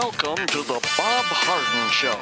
[0.00, 2.14] Welcome to the Bob Harden Show,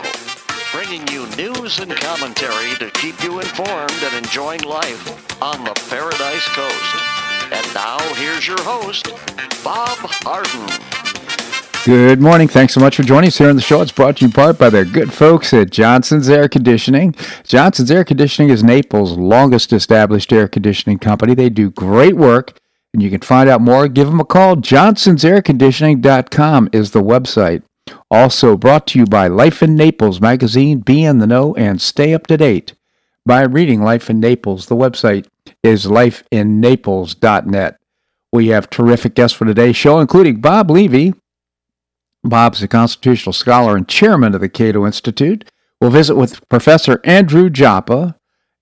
[0.72, 6.48] bringing you news and commentary to keep you informed and enjoying life on the Paradise
[6.56, 6.96] Coast.
[7.52, 9.12] And now, here's your host,
[9.62, 10.66] Bob Harden.
[11.84, 12.48] Good morning.
[12.48, 13.82] Thanks so much for joining us here on the show.
[13.82, 17.14] It's brought to you in part by the good folks at Johnson's Air Conditioning.
[17.44, 21.34] Johnson's Air Conditioning is Naples' longest established air conditioning company.
[21.34, 22.58] They do great work
[22.96, 23.88] and you can find out more.
[23.88, 24.56] Give them a call.
[24.56, 27.62] Johnson'sAirConditioning.com is the website.
[28.10, 30.80] Also brought to you by Life in Naples magazine.
[30.80, 32.74] Be in the know and stay up to date
[33.24, 34.66] by reading Life in Naples.
[34.66, 35.26] The website
[35.62, 37.80] is lifeinnaples.net.
[38.32, 41.14] We have terrific guests for today's show, including Bob Levy.
[42.22, 45.50] Bob's a constitutional scholar and chairman of the Cato Institute.
[45.80, 48.16] We'll visit with Professor Andrew Joppa,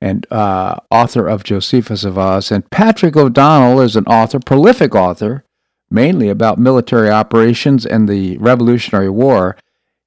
[0.04, 2.50] and uh, author of Josephus of Oz.
[2.50, 5.43] And Patrick O'Donnell is an author, prolific author,
[5.94, 9.56] mainly about military operations and the Revolutionary War.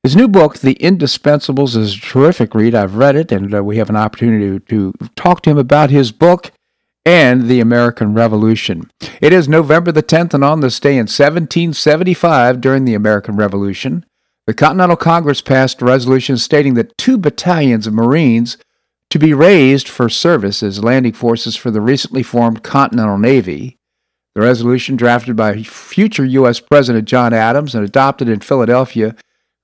[0.04, 2.76] His new book, The Indispensables, is a terrific read.
[2.76, 6.12] I've read it, and uh, we have an opportunity to, talk to him about his
[6.12, 6.52] book
[7.06, 8.92] and the American Revolution.
[9.22, 14.06] It is November the 10th, and on this day in 1775, during the American Revolution,
[14.46, 18.58] the Continental Congress passed a resolution stating that two battalions of Marines
[19.10, 23.77] to be raised for service as landing forces for the recently formed Continental Navy.
[24.38, 26.60] The resolution, drafted by future U.S.
[26.60, 29.16] President John Adams and adopted in Philadelphia,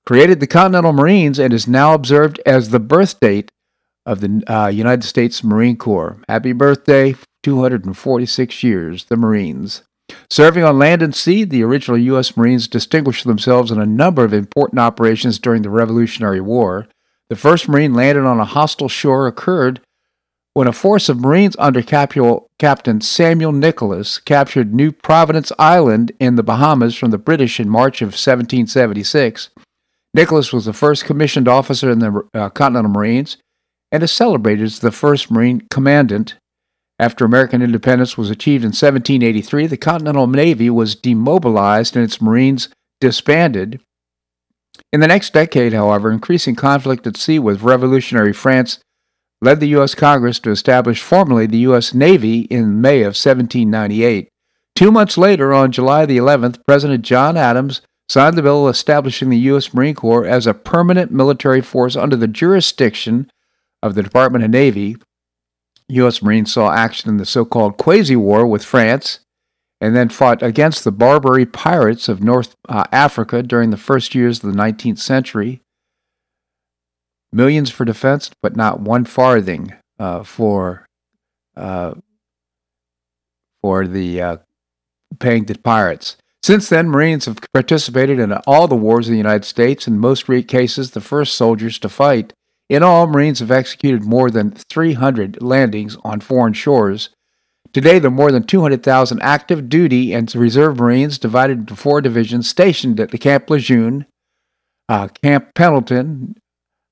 [0.04, 3.52] created the Continental Marines and is now observed as the birth date
[4.04, 6.16] of the uh, United States Marine Corps.
[6.28, 7.14] Happy birthday,
[7.44, 9.82] 246 years, the Marines.
[10.28, 12.36] Serving on land and sea, the original U.S.
[12.36, 16.88] Marines distinguished themselves in a number of important operations during the Revolutionary War.
[17.28, 19.82] The first Marine landed on a hostile shore occurred
[20.54, 26.44] when a force of Marines under Captain Samuel Nicholas captured New Providence Island in the
[26.44, 29.50] Bahamas from the British in March of 1776.
[30.14, 33.36] Nicholas was the first commissioned officer in the uh, Continental Marines
[33.90, 36.36] and is celebrated as the first Marine commandant.
[37.00, 42.68] After American independence was achieved in 1783, the Continental Navy was demobilized and its Marines
[43.00, 43.80] disbanded.
[44.92, 48.78] In the next decade, however, increasing conflict at sea with revolutionary France
[49.44, 49.94] led the U.S.
[49.94, 51.92] Congress to establish formally the U.S.
[51.92, 54.28] Navy in May of 1798.
[54.74, 59.38] Two months later, on July the 11th, President John Adams signed the bill establishing the
[59.38, 59.72] U.S.
[59.72, 63.30] Marine Corps as a permanent military force under the jurisdiction
[63.82, 64.96] of the Department of Navy.
[65.88, 66.22] U.S.
[66.22, 69.20] Marines saw action in the so called Quasi War with France
[69.80, 74.42] and then fought against the Barbary pirates of North uh, Africa during the first years
[74.42, 75.60] of the 19th century.
[77.34, 80.86] Millions for defense, but not one farthing uh, for
[81.56, 81.94] uh,
[83.60, 84.36] for the uh,
[85.18, 86.16] paying the pirates.
[86.42, 90.26] Since then, Marines have participated in all the wars of the United States, in most
[90.46, 92.32] cases, the first soldiers to fight.
[92.68, 97.10] In all, Marines have executed more than 300 landings on foreign shores
[97.74, 102.48] Today, there are more than 200,000 active duty and reserve Marines divided into four divisions
[102.48, 104.06] stationed at the Camp Lejeune,
[104.88, 106.36] uh, Camp Pendleton,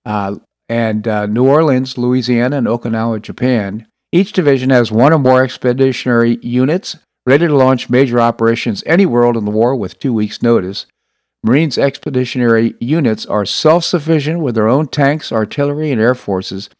[0.04, 0.36] uh,
[0.68, 3.86] and uh, New Orleans, Louisiana, and Okinawa, Japan.
[4.10, 6.96] Each division has one or more expeditionary units
[7.26, 10.86] ready to launch major operations anywhere in the war with two weeks' notice.
[11.44, 16.70] Marines expeditionary units are self sufficient with their own tanks, artillery, and air forces.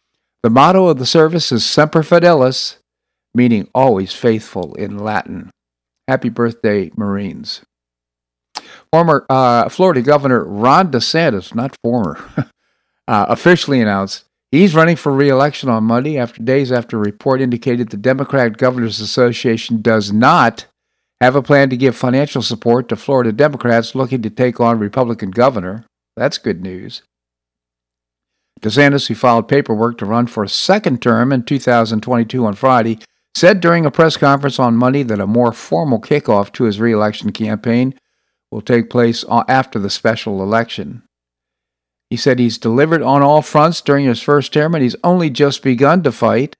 [0.41, 2.77] The motto of the service is Semper Fidelis,
[3.33, 5.49] meaning always faithful in Latin.
[6.07, 7.61] Happy birthday, Marines.
[8.91, 12.23] Former uh, Florida Governor Ron DeSantis, not former,
[13.07, 17.89] uh, officially announced he's running for reelection on Monday after days after a report indicated
[17.89, 20.65] the Democratic Governors Association does not
[21.21, 25.31] have a plan to give financial support to Florida Democrats looking to take on Republican
[25.31, 25.85] governor.
[26.15, 27.01] That's good news.
[28.61, 32.99] DeSantis, who filed paperwork to run for a second term in 2022 on Friday,
[33.35, 37.31] said during a press conference on Monday that a more formal kickoff to his reelection
[37.31, 37.93] campaign
[38.51, 41.03] will take place after the special election.
[42.13, 45.63] He said he's delivered on all fronts during his first term and he's only just
[45.63, 46.55] begun to fight.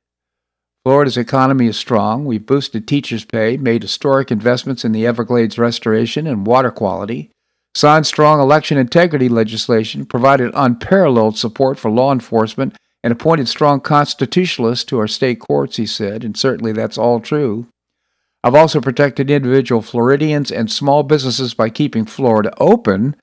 [0.83, 2.25] Florida's economy is strong.
[2.25, 7.29] We've boosted teachers' pay, made historic investments in the Everglades restoration and water quality,
[7.75, 14.85] signed strong election integrity legislation, provided unparalleled support for law enforcement and appointed strong constitutionalists
[14.85, 17.67] to our state courts, he said, and certainly that's all true.
[18.43, 23.15] I've also protected individual Floridians and small businesses by keeping Florida open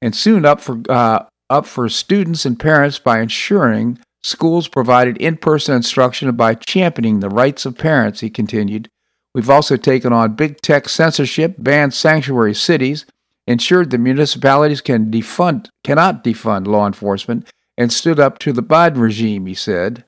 [0.00, 5.36] and soon up for, uh, up for students and parents by ensuring schools provided in
[5.36, 8.88] person instruction and by championing the rights of parents, he continued.
[9.34, 13.04] We've also taken on big tech censorship, banned sanctuary cities,
[13.46, 18.98] ensured that municipalities can defund, cannot defund law enforcement and stood up to the Biden
[18.98, 20.04] regime, he said.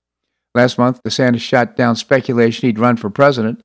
[0.54, 3.60] Last month, DeSantis shot down speculation he'd run for president.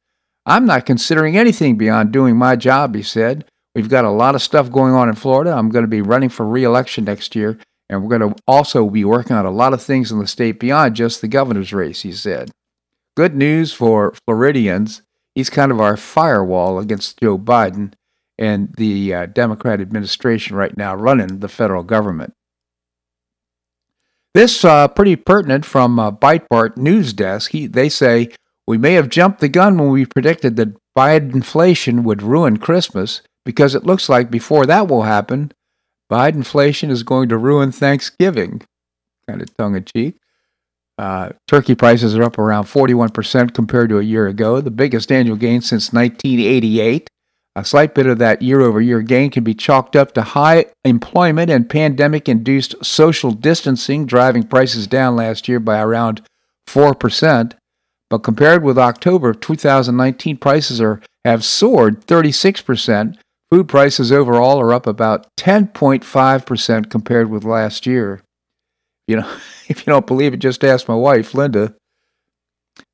[0.45, 3.45] I'm not considering anything beyond doing my job, he said.
[3.75, 5.51] We've got a lot of stuff going on in Florida.
[5.51, 7.59] I'm going to be running for reelection next year,
[7.89, 10.59] and we're going to also be working on a lot of things in the state
[10.59, 12.51] beyond just the governor's race, he said.
[13.15, 15.01] Good news for Floridians.
[15.33, 17.93] He's kind of our firewall against Joe Biden
[18.37, 22.33] and the uh, Democrat administration right now running the federal government.
[24.33, 27.51] This uh, pretty pertinent from uh, Breitbart News Desk.
[27.51, 28.29] He, they say
[28.67, 33.21] we may have jumped the gun when we predicted that Biden inflation would ruin Christmas
[33.43, 35.51] because it looks like before that will happen,
[36.11, 38.61] Biden inflation is going to ruin Thanksgiving.
[39.27, 40.15] Kind of tongue in cheek.
[40.97, 45.37] Uh, turkey prices are up around 41% compared to a year ago, the biggest annual
[45.37, 47.07] gain since 1988.
[47.55, 50.65] A slight bit of that year over year gain can be chalked up to high
[50.83, 56.21] employment and pandemic induced social distancing, driving prices down last year by around
[56.67, 57.53] 4%.
[58.09, 63.17] But compared with October of 2019, prices are, have soared 36%.
[63.51, 68.21] Food prices overall are up about 10.5% compared with last year.
[69.07, 69.31] You know,
[69.67, 71.73] if you don't believe it, just ask my wife, Linda.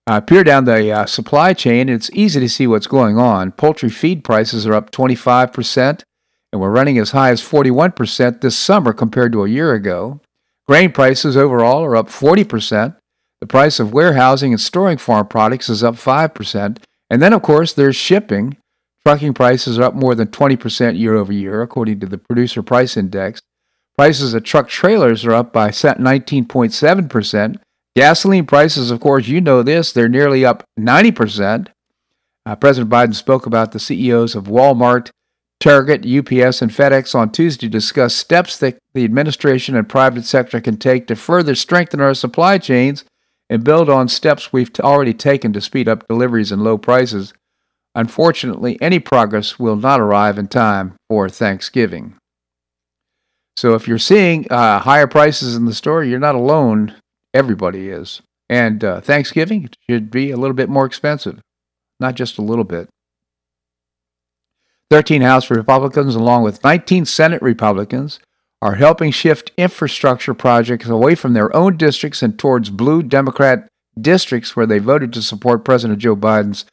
[0.07, 3.51] Uh, peer down the uh, supply chain, it's easy to see what's going on.
[3.51, 6.03] Poultry feed prices are up 25%,
[6.53, 10.21] and we're running as high as 41% this summer compared to a year ago.
[10.67, 12.95] Grain prices overall are up 40%.
[13.41, 16.77] The price of warehousing and storing farm products is up 5%.
[17.09, 18.57] And then, of course, there's shipping.
[19.05, 22.97] Trucking prices are up more than 20% year over year, according to the Producer Price
[22.97, 23.39] Index.
[23.95, 27.55] Prices of truck trailers are up by 19.7%.
[27.95, 31.67] Gasoline prices, of course, you know this, they're nearly up 90%.
[32.47, 35.11] Uh, President Biden spoke about the CEOs of Walmart,
[35.59, 40.59] Target, UPS, and FedEx on Tuesday to discuss steps that the administration and private sector
[40.59, 43.05] can take to further strengthen our supply chains
[43.51, 47.33] and build on steps we've already taken to speed up deliveries and low prices.
[47.95, 52.15] Unfortunately, any progress will not arrive in time for Thanksgiving.
[53.55, 56.95] So if you're seeing uh, higher prices in the store, you're not alone.
[57.33, 58.21] Everybody is.
[58.49, 61.39] And uh, Thanksgiving should be a little bit more expensive,
[61.99, 62.89] not just a little bit.
[64.91, 68.19] 13 House Republicans, along with 19 Senate Republicans,
[68.61, 73.67] are helping shift infrastructure projects away from their own districts and towards blue Democrat
[73.99, 76.65] districts where they voted to support President Joe Biden's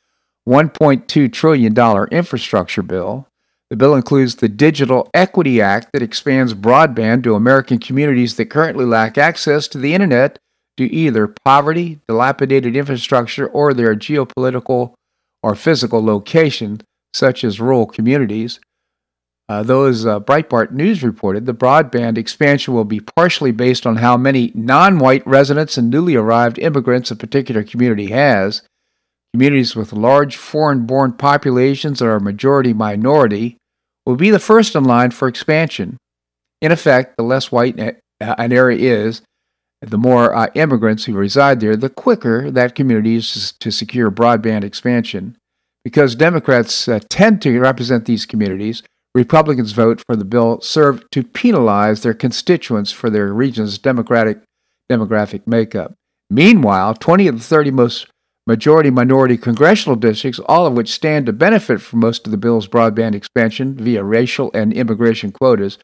[0.48, 3.26] $1.2 trillion infrastructure bill.
[3.70, 8.84] The bill includes the Digital Equity Act that expands broadband to American communities that currently
[8.84, 10.38] lack access to the internet
[10.76, 14.94] to either poverty, dilapidated infrastructure, or their geopolitical
[15.42, 16.80] or physical location,
[17.14, 18.60] such as rural communities.
[19.48, 24.16] Uh, those uh, Breitbart News reported the broadband expansion will be partially based on how
[24.16, 28.62] many non white residents and newly arrived immigrants a particular community has.
[29.34, 33.56] Communities with large foreign born populations that are majority minority
[34.04, 35.96] will be the first in line for expansion.
[36.60, 37.78] In effect, the less white
[38.20, 39.22] an area is,
[39.80, 44.64] the more uh, immigrants who reside there, the quicker that community is to secure broadband
[44.64, 45.36] expansion.
[45.82, 48.82] Because Democrats uh, tend to represent these communities,
[49.14, 54.40] Republicans vote for the bill serve to penalize their constituents for their region's democratic
[54.90, 55.94] demographic makeup.
[56.30, 58.06] Meanwhile, 20 of the 30 most
[58.46, 62.68] majority minority congressional districts, all of which stand to benefit from most of the bill's
[62.68, 65.78] broadband expansion via racial and immigration quotas,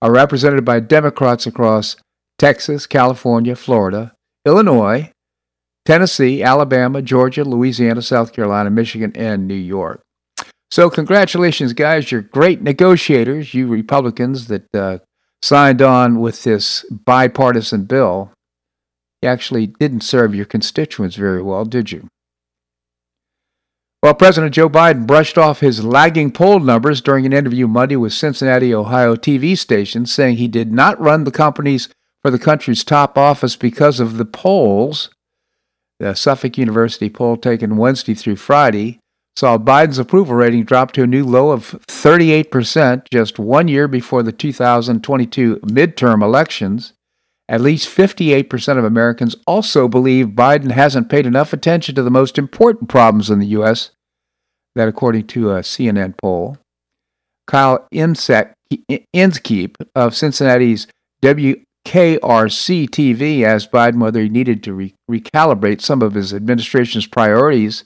[0.00, 1.96] are represented by Democrats across
[2.38, 4.14] Texas, California, Florida,
[4.46, 5.12] Illinois,
[5.84, 10.02] Tennessee, Alabama, Georgia, Louisiana, South Carolina, Michigan, and New York.
[10.70, 12.12] So, congratulations, guys.
[12.12, 14.98] You're great negotiators, you Republicans that uh,
[15.42, 18.32] signed on with this bipartisan bill.
[19.22, 22.08] You actually didn't serve your constituents very well, did you?
[24.00, 28.12] Well, President Joe Biden brushed off his lagging poll numbers during an interview Monday with
[28.12, 31.88] Cincinnati, Ohio TV station, saying he did not run the company's
[32.22, 35.10] for the country's top office because of the polls.
[35.98, 39.00] The Suffolk University poll taken Wednesday through Friday
[39.36, 44.22] saw Biden's approval rating drop to a new low of 38% just one year before
[44.22, 46.92] the 2022 midterm elections.
[47.48, 52.36] At least 58% of Americans also believe Biden hasn't paid enough attention to the most
[52.36, 53.90] important problems in the U.S.,
[54.74, 56.58] that according to a CNN poll.
[57.46, 60.86] Kyle Inskeep of Cincinnati's
[61.22, 61.62] W.
[61.86, 67.82] KRC TV asked Biden whether he needed to re- recalibrate some of his administration's priorities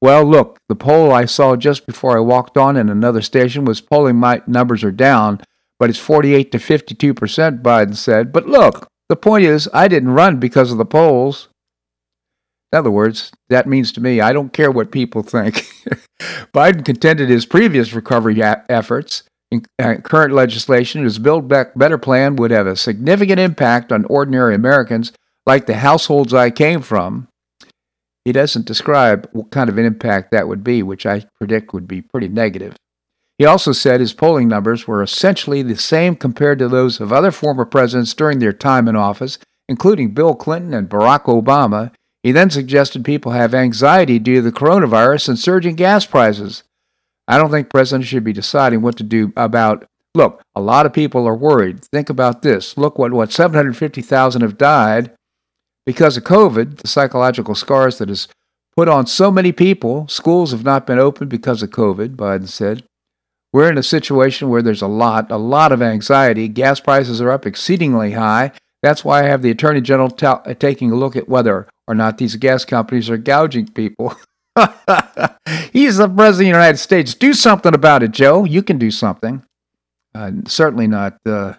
[0.00, 3.80] Well, look, the poll I saw just before I walked on in another station was
[3.80, 5.40] polling my numbers are down,
[5.78, 8.32] but it's 48 to 52 percent, Biden said.
[8.32, 11.48] But look, the point is, I didn't run because of the polls.
[12.72, 15.66] In other words, that means to me, I don't care what people think.
[16.52, 21.98] Biden contended his previous recovery a- efforts in uh, current legislation, his Build Back Better
[21.98, 25.12] plan would have a significant impact on ordinary Americans
[25.46, 27.28] like the households I came from.
[28.24, 31.86] He doesn't describe what kind of an impact that would be, which I predict would
[31.86, 32.74] be pretty negative.
[33.38, 37.30] He also said his polling numbers were essentially the same compared to those of other
[37.30, 39.38] former presidents during their time in office,
[39.68, 41.92] including Bill Clinton and Barack Obama.
[42.22, 46.64] He then suggested people have anxiety due to the coronavirus and surging gas prices.
[47.28, 49.84] I don't think presidents should be deciding what to do about.
[50.14, 51.84] Look, a lot of people are worried.
[51.84, 52.78] Think about this.
[52.78, 55.10] Look what what 750,000 have died
[55.84, 58.28] because of COVID, the psychological scars that has
[58.76, 60.08] put on so many people.
[60.08, 62.82] Schools have not been open because of COVID, Biden said.
[63.56, 66.46] We're in a situation where there's a lot, a lot of anxiety.
[66.46, 68.52] Gas prices are up exceedingly high.
[68.82, 72.18] That's why I have the Attorney General ta- taking a look at whether or not
[72.18, 74.14] these gas companies are gouging people.
[75.72, 77.14] He's the President of the United States.
[77.14, 78.44] Do something about it, Joe.
[78.44, 79.42] You can do something.
[80.14, 81.54] Uh, certainly not uh,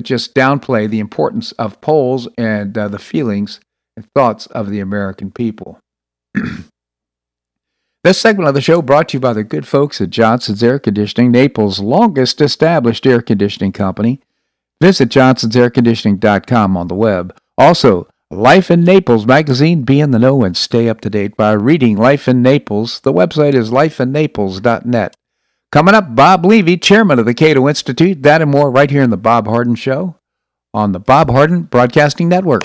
[0.00, 3.58] just downplay the importance of polls and uh, the feelings
[3.96, 5.80] and thoughts of the American people.
[8.04, 10.78] this segment of the show brought to you by the good folks at Johnson's Air
[10.78, 14.20] Conditioning, Naples' longest established air conditioning company.
[14.80, 17.36] Visit johnsonsairconditioning.com on the web.
[17.56, 19.84] Also, Life in Naples magazine.
[19.84, 23.00] Be in the know and stay up to date by reading Life in Naples.
[23.00, 25.16] The website is lifeinnaples.net.
[25.72, 28.22] Coming up, Bob Levy, chairman of the Cato Institute.
[28.22, 30.16] That and more right here in the Bob Harden Show
[30.74, 32.64] on the Bob Harden Broadcasting Network.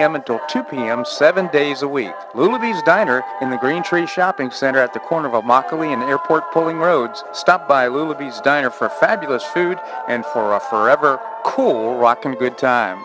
[0.00, 1.04] until 2 p.m.
[1.04, 2.14] seven days a week.
[2.34, 6.50] Lulabee's Diner in the Green Tree Shopping Center at the corner of Immokalee and Airport
[6.52, 7.22] Pulling Roads.
[7.32, 13.02] Stop by Lulabee's Diner for fabulous food and for a forever cool rockin' good time.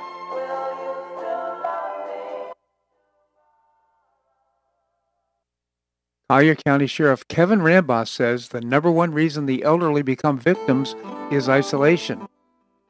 [6.30, 10.94] Collier County Sheriff Kevin Rambosk says the number one reason the elderly become victims
[11.32, 12.28] is isolation.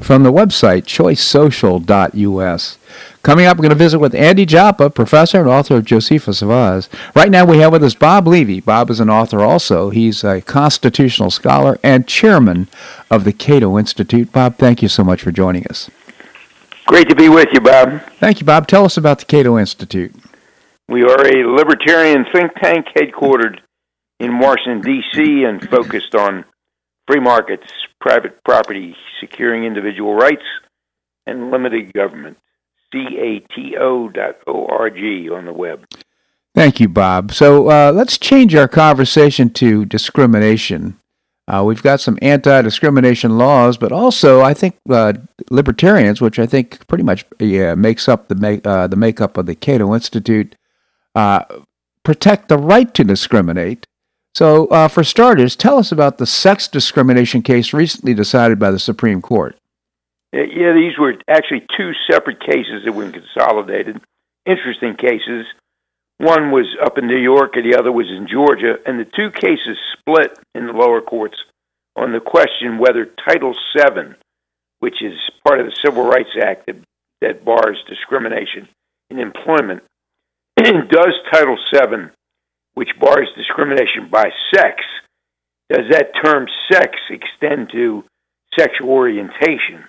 [0.00, 2.78] from the website choicesocial.us.
[3.22, 6.50] Coming up, we're going to visit with Andy Joppa, professor and author of Josephus of
[6.50, 6.88] Oz.
[7.14, 8.60] Right now, we have with us Bob Levy.
[8.60, 9.90] Bob is an author also.
[9.90, 12.66] He's a constitutional scholar and chairman
[13.08, 14.32] of the Cato Institute.
[14.32, 15.90] Bob, thank you so much for joining us.
[16.86, 18.00] Great to be with you, Bob.
[18.18, 18.66] Thank you, Bob.
[18.66, 20.12] Tell us about the Cato Institute.
[20.88, 23.58] We are a libertarian think tank headquartered
[24.20, 26.44] in Washington, D.C., and focused on
[27.08, 27.66] free markets,
[28.00, 30.44] private property, securing individual rights,
[31.26, 32.38] and limited government.
[32.92, 35.84] C-A-T-O dot O-R-G on the web.
[36.54, 37.32] Thank you, Bob.
[37.32, 40.98] So uh, let's change our conversation to discrimination.
[41.48, 45.14] Uh, we've got some anti-discrimination laws, but also I think uh,
[45.50, 49.54] libertarians, which I think pretty much makes up the make, uh, the makeup of the
[49.54, 50.56] Cato Institute,
[51.16, 51.44] uh,
[52.04, 53.86] protect the right to discriminate.
[54.34, 58.78] So, uh, for starters, tell us about the sex discrimination case recently decided by the
[58.78, 59.56] Supreme Court.
[60.32, 63.98] Yeah, these were actually two separate cases that were consolidated.
[64.44, 65.46] Interesting cases.
[66.18, 69.30] One was up in New York, and the other was in Georgia, and the two
[69.30, 71.36] cases split in the lower courts
[71.96, 74.14] on the question whether Title VII,
[74.80, 75.14] which is
[75.46, 76.76] part of the Civil Rights Act that,
[77.22, 78.68] that bars discrimination
[79.08, 79.82] in employment,
[80.90, 82.10] does Title VII,
[82.74, 84.82] which bars discrimination by sex,
[85.70, 88.04] does that term sex extend to
[88.58, 89.84] sexual orientation?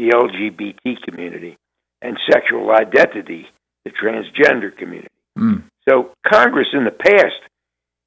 [0.00, 1.56] the LGBT community,
[2.00, 3.46] and sexual identity,
[3.84, 5.08] the transgender community.
[5.38, 5.64] Mm.
[5.88, 7.40] So Congress in the past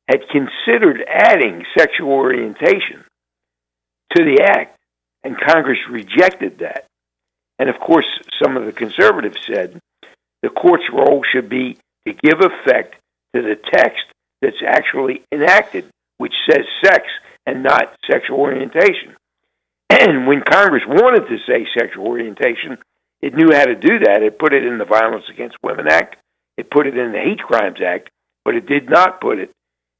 [0.10, 3.04] had considered adding sexual orientation
[4.16, 4.78] to the act,
[5.24, 6.86] and Congress rejected that.
[7.60, 8.08] And of course,
[8.44, 9.80] some of the conservatives said
[10.44, 12.96] the court's role should be to give effect
[13.34, 14.04] to the text
[14.42, 17.08] that's actually enacted, which says sex
[17.48, 19.16] and not sexual orientation.
[19.90, 22.78] And when Congress wanted to say sexual orientation,
[23.22, 24.22] it knew how to do that.
[24.22, 26.18] It put it in the Violence Against Women Act,
[26.58, 28.10] it put it in the Hate Crimes Act,
[28.44, 29.50] but it did not put it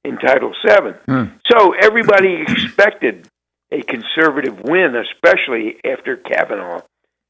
[0.04, 0.92] in Title VII.
[1.06, 1.24] Hmm.
[1.50, 3.28] So everybody expected
[3.72, 6.82] a conservative win, especially after Kavanaugh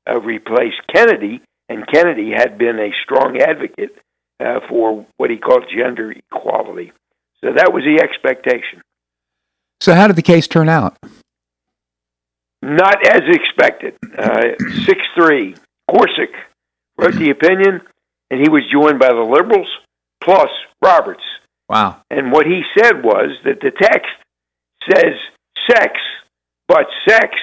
[0.09, 3.95] uh, replaced Kennedy, and Kennedy had been a strong advocate
[4.39, 6.91] uh, for what he called gender equality.
[7.43, 8.81] So that was the expectation.
[9.81, 10.97] So, how did the case turn out?
[12.61, 13.95] Not as expected.
[14.17, 15.55] Uh, 6 3.
[15.91, 16.35] Gorsuch
[16.97, 17.81] wrote the opinion,
[18.31, 19.67] and he was joined by the liberals
[20.23, 20.49] plus
[20.81, 21.23] Roberts.
[21.67, 22.01] Wow.
[22.09, 24.11] And what he said was that the text
[24.89, 25.15] says
[25.69, 25.99] sex,
[26.67, 27.35] but sex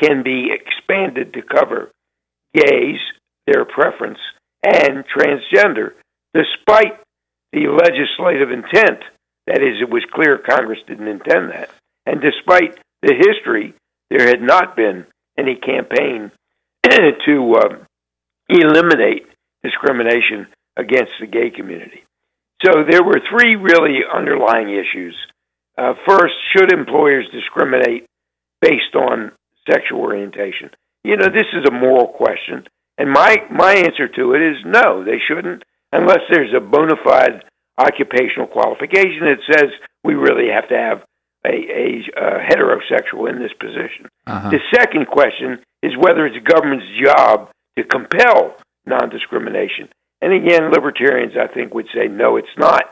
[0.00, 1.90] can be expanded to cover
[2.54, 3.00] gays,
[3.46, 4.18] their preference,
[4.62, 5.92] and transgender,
[6.32, 7.00] despite
[7.52, 9.00] the legislative intent.
[9.46, 11.70] That is, it was clear Congress didn't intend that.
[12.06, 13.74] And despite the history
[14.10, 15.06] there had not been
[15.38, 16.30] any campaign
[16.84, 17.76] to uh,
[18.48, 19.26] eliminate
[19.62, 22.04] discrimination against the gay community.
[22.64, 25.16] So there were three really underlying issues.
[25.76, 28.06] Uh, first, should employers discriminate
[28.60, 29.32] based on
[29.68, 30.70] sexual orientation?
[31.02, 32.64] You know, this is a moral question,
[32.98, 37.42] and my my answer to it is no, they shouldn't, unless there's a bona fide
[37.78, 39.70] occupational qualification that says
[40.04, 41.02] we really have to have
[41.44, 44.08] a, a, a heterosexual in this position.
[44.26, 44.50] Uh-huh.
[44.50, 49.88] The second question is whether it's the government's job to compel non discrimination.
[50.22, 52.84] And again, libertarians, I think, would say no, it's not.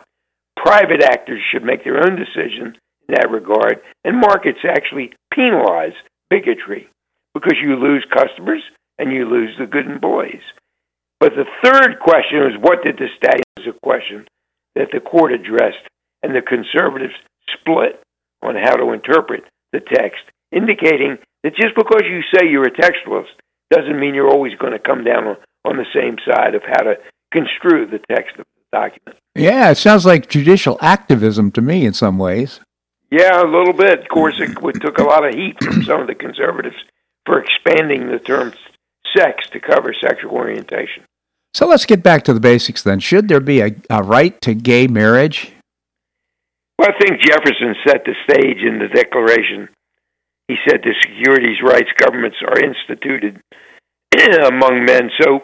[0.57, 2.77] Private actors should make their own decision
[3.09, 5.95] in that regard, and markets actually penalize
[6.29, 6.89] bigotry
[7.35, 8.63] because you lose customers
[9.03, 10.43] and you lose the good employees.
[11.19, 14.27] But the third question was what did the statute is a question
[14.77, 15.83] that the court addressed,
[16.23, 17.15] and the conservatives
[17.53, 18.01] split
[18.43, 23.35] on how to interpret the text, indicating that just because you say you're a textualist
[23.71, 26.85] doesn't mean you're always going to come down on, on the same side of how
[26.85, 26.95] to
[27.33, 29.19] construe the text of the document.
[29.35, 32.61] Yeah, it sounds like judicial activism to me in some ways.
[33.11, 34.01] Yeah, a little bit.
[34.01, 36.77] Of course, it took a lot of heat from some of the conservatives
[37.27, 38.53] for expanding the term
[39.17, 41.05] sex to cover sexual orientation.
[41.55, 43.01] So let's get back to the basics then.
[43.01, 45.53] Should there be a, a right to gay marriage?
[46.79, 49.69] Well, I think Jefferson set the stage in the Declaration.
[50.49, 53.41] He said the securities rights governments are instituted
[54.47, 55.11] among men.
[55.21, 55.41] So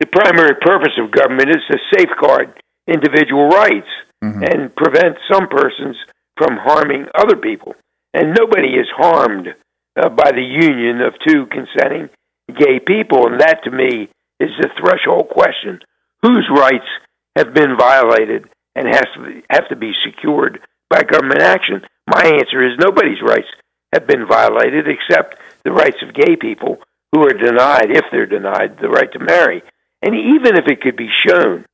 [0.00, 3.88] the primary purpose of government is to safeguard individual rights
[4.22, 4.42] mm-hmm.
[4.42, 5.96] and prevent some persons
[6.36, 7.74] from harming other people.
[8.12, 9.48] And nobody is harmed
[9.96, 12.10] uh, by the union of two consenting
[12.56, 13.26] gay people.
[13.26, 14.08] And that, to me,
[14.40, 15.80] is the threshold question
[16.22, 16.88] whose rights
[17.36, 20.60] have been violated and has to be, have to be secured
[20.90, 21.82] by government action?
[22.06, 23.48] My answer is nobody's rights
[23.92, 26.78] have been violated except the rights of gay people
[27.12, 29.62] who are denied, if they're denied, the right to marry.
[30.00, 31.64] And even if it could be shown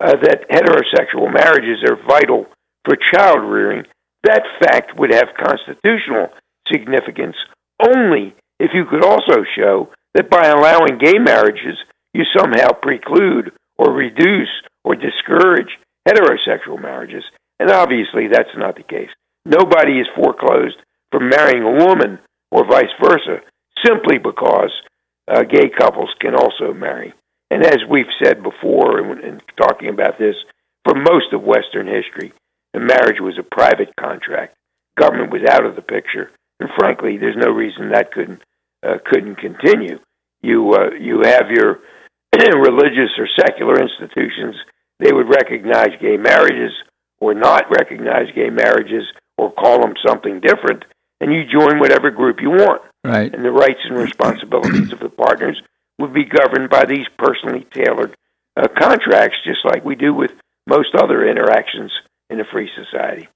[0.00, 2.46] uh, that heterosexual marriages are vital
[2.84, 3.84] for child rearing,
[4.24, 6.28] that fact would have constitutional
[6.70, 7.36] significance
[7.80, 11.78] only if you could also show that by allowing gay marriages,
[12.12, 14.50] you somehow preclude or reduce
[14.84, 17.24] or discourage heterosexual marriages.
[17.58, 19.10] And obviously, that's not the case.
[19.44, 20.76] Nobody is foreclosed
[21.10, 22.18] from marrying a woman
[22.50, 23.40] or vice versa
[23.84, 24.72] simply because
[25.28, 27.14] uh, gay couples can also marry.
[27.50, 30.36] And as we've said before in, in talking about this,
[30.84, 32.32] for most of Western history,
[32.72, 34.56] the marriage was a private contract.
[34.98, 38.42] Government was out of the picture, and frankly, there's no reason that couldn't
[38.82, 39.98] uh, couldn't continue.
[40.42, 41.80] You uh, you have your
[42.34, 44.56] religious or secular institutions;
[44.98, 46.72] they would recognize gay marriages
[47.20, 49.04] or not recognize gay marriages
[49.38, 50.84] or call them something different,
[51.20, 52.82] and you join whatever group you want.
[53.04, 53.32] Right.
[53.32, 55.60] And the rights and responsibilities of the partners
[55.98, 58.16] would be governed by these personally tailored
[58.56, 60.32] uh, contracts, just like we do with
[60.66, 61.92] most other interactions
[62.30, 63.28] in a free society.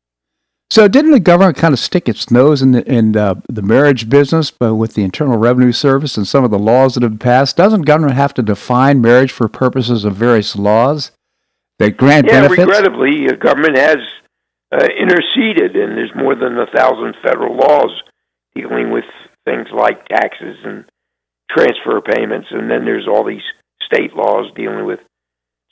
[0.68, 4.08] So, didn't the government kind of stick its nose in the, in uh, the marriage
[4.08, 7.56] business, but with the Internal Revenue Service and some of the laws that have passed?
[7.56, 11.12] Doesn't government have to define marriage for purposes of various laws
[11.78, 12.58] that grant yeah, benefits?
[12.58, 13.98] regrettably, government has
[14.72, 18.02] uh, interceded, and there's more than a thousand federal laws
[18.56, 19.04] dealing with
[19.44, 20.84] things like taxes and
[21.48, 23.44] transfer payments, and then there's all these
[23.84, 24.98] state laws dealing with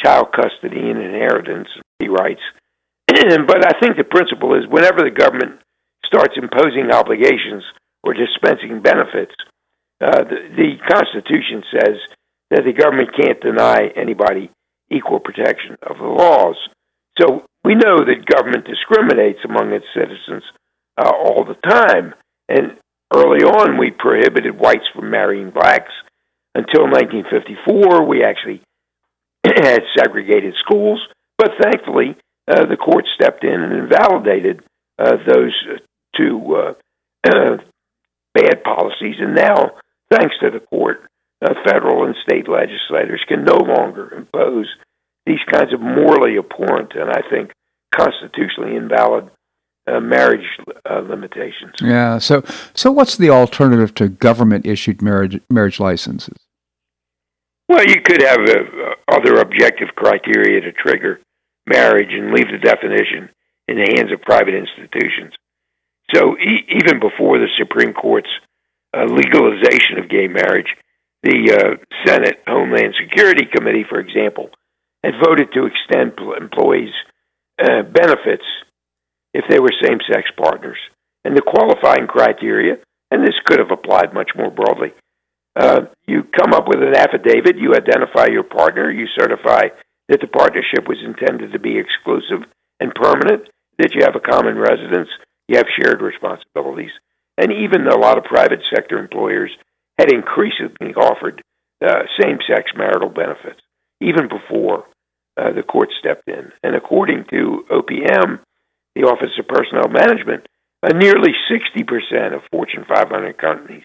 [0.00, 1.68] child custody and inheritance
[2.06, 2.42] rights.
[3.46, 5.60] But I think the principle is whenever the government
[6.04, 7.62] starts imposing obligations
[8.02, 9.34] or dispensing benefits,
[10.00, 11.96] uh, the, the Constitution says
[12.50, 14.50] that the government can't deny anybody
[14.90, 16.56] equal protection of the laws.
[17.20, 20.42] So we know that government discriminates among its citizens
[20.98, 22.14] uh, all the time.
[22.48, 22.76] And
[23.14, 25.92] early on, we prohibited whites from marrying blacks.
[26.54, 28.62] Until 1954, we actually
[29.44, 31.00] had segregated schools.
[31.38, 32.16] But thankfully,
[32.48, 34.62] uh, the court stepped in and invalidated
[34.98, 35.54] uh, those
[36.16, 36.74] two uh,
[38.34, 39.16] bad policies.
[39.18, 39.72] And now,
[40.10, 41.08] thanks to the court,
[41.44, 44.66] uh, federal and state legislators can no longer impose
[45.26, 47.50] these kinds of morally abhorrent and I think
[47.94, 49.30] constitutionally invalid
[49.86, 50.46] uh, marriage
[50.88, 51.74] uh, limitations.
[51.80, 52.18] Yeah.
[52.18, 52.42] So,
[52.74, 56.38] so what's the alternative to government-issued marriage marriage licenses?
[57.68, 61.20] Well, you could have uh, other objective criteria to trigger
[61.66, 63.30] marriage and leave the definition
[63.68, 65.32] in the hands of private institutions.
[66.14, 68.28] So, e- even before the Supreme Court's
[68.92, 70.68] uh, legalization of gay marriage,
[71.22, 74.50] the uh, Senate Homeland Security Committee, for example,
[75.02, 76.92] had voted to extend employees'
[77.58, 78.44] uh, benefits
[79.32, 80.78] if they were same sex partners.
[81.24, 82.76] And the qualifying criteria,
[83.10, 84.92] and this could have applied much more broadly,
[85.56, 89.68] uh, you come up with an affidavit, you identify your partner, you certify
[90.08, 92.46] that the partnership was intended to be exclusive
[92.80, 95.08] and permanent, that you have a common residence,
[95.48, 96.92] you have shared responsibilities.
[97.38, 99.50] And even a lot of private sector employers
[99.98, 101.42] had increasingly offered
[101.84, 103.60] uh, same sex marital benefits,
[104.00, 104.84] even before
[105.36, 106.52] uh, the court stepped in.
[106.62, 108.38] And according to OPM,
[108.94, 110.46] the Office of Personnel Management,
[110.82, 113.82] uh, nearly 60% of Fortune 500 companies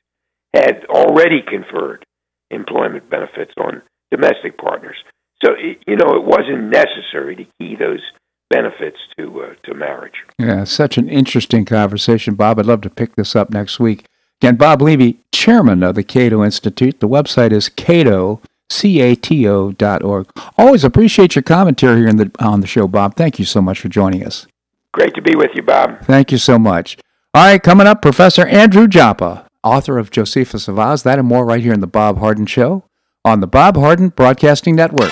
[0.54, 2.06] had already conferred
[2.52, 4.98] employment benefits on domestic partners.
[5.44, 8.02] So, you know, it wasn't necessary to key those
[8.50, 10.24] benefits to uh, to marriage.
[10.38, 12.60] Yeah, such an interesting conversation, Bob.
[12.60, 14.06] I'd love to pick this up next week.
[14.42, 17.00] Again, Bob Levy, chairman of the Cato Institute.
[17.00, 20.28] The website is Cato, C-A-T-O dot org.
[20.58, 23.16] Always appreciate your commentary here in the, on the show, Bob.
[23.16, 24.48] Thank you so much for joining us.
[24.94, 26.02] Great to be with you, Bob.
[26.04, 26.98] Thank you so much.
[27.34, 31.04] All right, coming up, Professor Andrew Joppa, author of Josephus of Oz.
[31.04, 32.84] That and more right here in the Bob Harden Show
[33.24, 35.12] on the Bob Harden Broadcasting Network.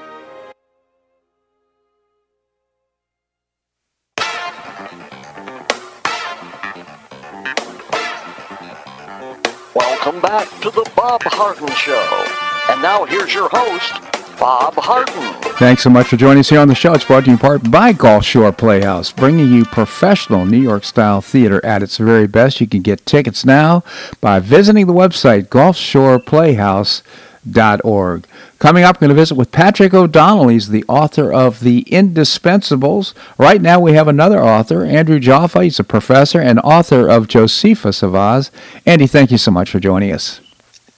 [10.31, 12.25] Back to the Bob Harden Show.
[12.71, 13.91] And now here's your host,
[14.39, 15.33] Bob Harden.
[15.57, 16.93] Thanks so much for joining us here on the show.
[16.93, 20.85] It's brought to you in part by Gulf Shore Playhouse, bringing you professional New York
[20.85, 22.61] style theater at its very best.
[22.61, 23.83] You can get tickets now
[24.21, 28.27] by visiting the website gulfshoreplayhouse.org.
[28.61, 30.49] Coming up, we're going to visit with Patrick O'Donnell.
[30.49, 33.15] He's the author of The Indispensables.
[33.39, 35.63] Right now, we have another author, Andrew Joppa.
[35.63, 38.51] He's a professor and author of Josephus of Oz.
[38.85, 40.41] Andy, thank you so much for joining us.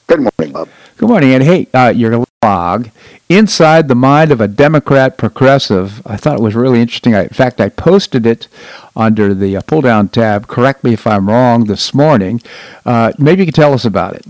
[0.07, 0.67] Good morning, Bob.
[0.97, 1.33] Good morning.
[1.33, 2.89] And hey, uh, your blog,
[3.29, 7.15] Inside the Mind of a Democrat Progressive, I thought it was really interesting.
[7.15, 8.49] I, in fact, I posted it
[8.93, 12.41] under the uh, pull down tab, correct me if I'm wrong, this morning.
[12.85, 14.25] Uh, maybe you could tell us about it.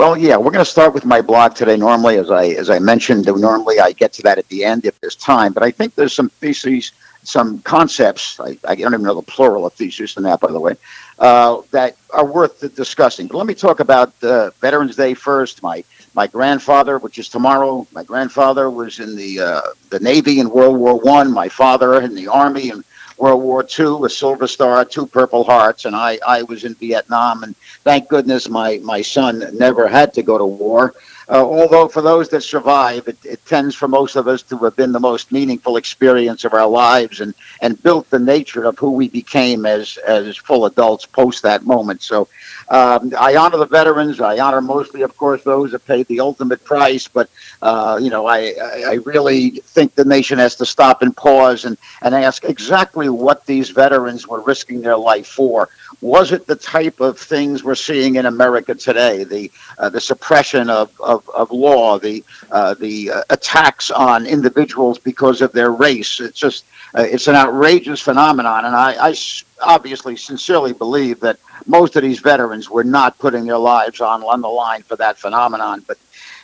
[0.00, 1.76] Well, yeah, we're going to start with my blog today.
[1.76, 4.98] Normally, as I as I mentioned, normally I get to that at the end if
[4.98, 5.52] there's time.
[5.52, 8.40] But I think there's some theses, some concepts.
[8.40, 10.76] I, I don't even know the plural of thesis in that, by the way,
[11.18, 13.26] uh, that are worth discussing.
[13.26, 15.62] But let me talk about uh, Veterans Day first.
[15.62, 15.84] My
[16.14, 19.60] my grandfather, which is tomorrow, my grandfather was in the uh,
[19.90, 21.30] the Navy in World War One.
[21.30, 22.82] My father in the Army in
[23.20, 27.42] World War II, a Silver Star, two Purple Hearts, and I I was in Vietnam.
[27.42, 27.54] And
[27.84, 30.94] thank goodness my my son never had to go to war.
[31.30, 34.74] Uh, although for those that survive, it, it, tends for most of us to have
[34.74, 38.90] been the most meaningful experience of our lives and, and built the nature of who
[38.90, 42.02] we became as, as full adults post that moment.
[42.02, 42.26] So
[42.70, 44.20] um, I honor the veterans.
[44.20, 47.08] I honor mostly, of course, those that paid the ultimate price.
[47.08, 47.28] But,
[47.62, 48.54] uh, you know, I,
[48.86, 53.44] I really think the nation has to stop and pause and, and ask exactly what
[53.44, 55.68] these veterans were risking their life for
[56.00, 59.24] was it the type of things we're seeing in America today?
[59.24, 64.98] The uh, the suppression of, of, of law, the uh, the uh, attacks on individuals
[64.98, 66.20] because of their race.
[66.20, 66.64] It's just
[66.96, 69.14] uh, it's an outrageous phenomenon, and I, I
[69.62, 74.40] obviously sincerely believe that most of these veterans were not putting their lives on on
[74.40, 75.98] the line for that phenomenon, but.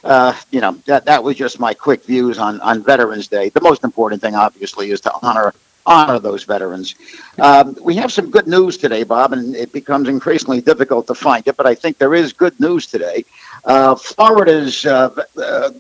[0.05, 3.49] Uh, you know that that was just my quick views on on Veterans Day.
[3.49, 5.53] The most important thing, obviously, is to honor
[5.87, 6.95] honor those veterans.
[7.39, 11.47] Um, we have some good news today, Bob, and it becomes increasingly difficult to find
[11.47, 13.25] it, but I think there is good news today.
[13.65, 15.71] Uh, Florida's uh, uh,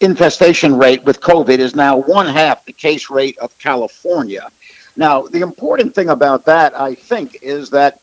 [0.00, 4.48] infestation rate with COVID is now one half the case rate of California.
[4.96, 8.00] Now, the important thing about that, I think, is that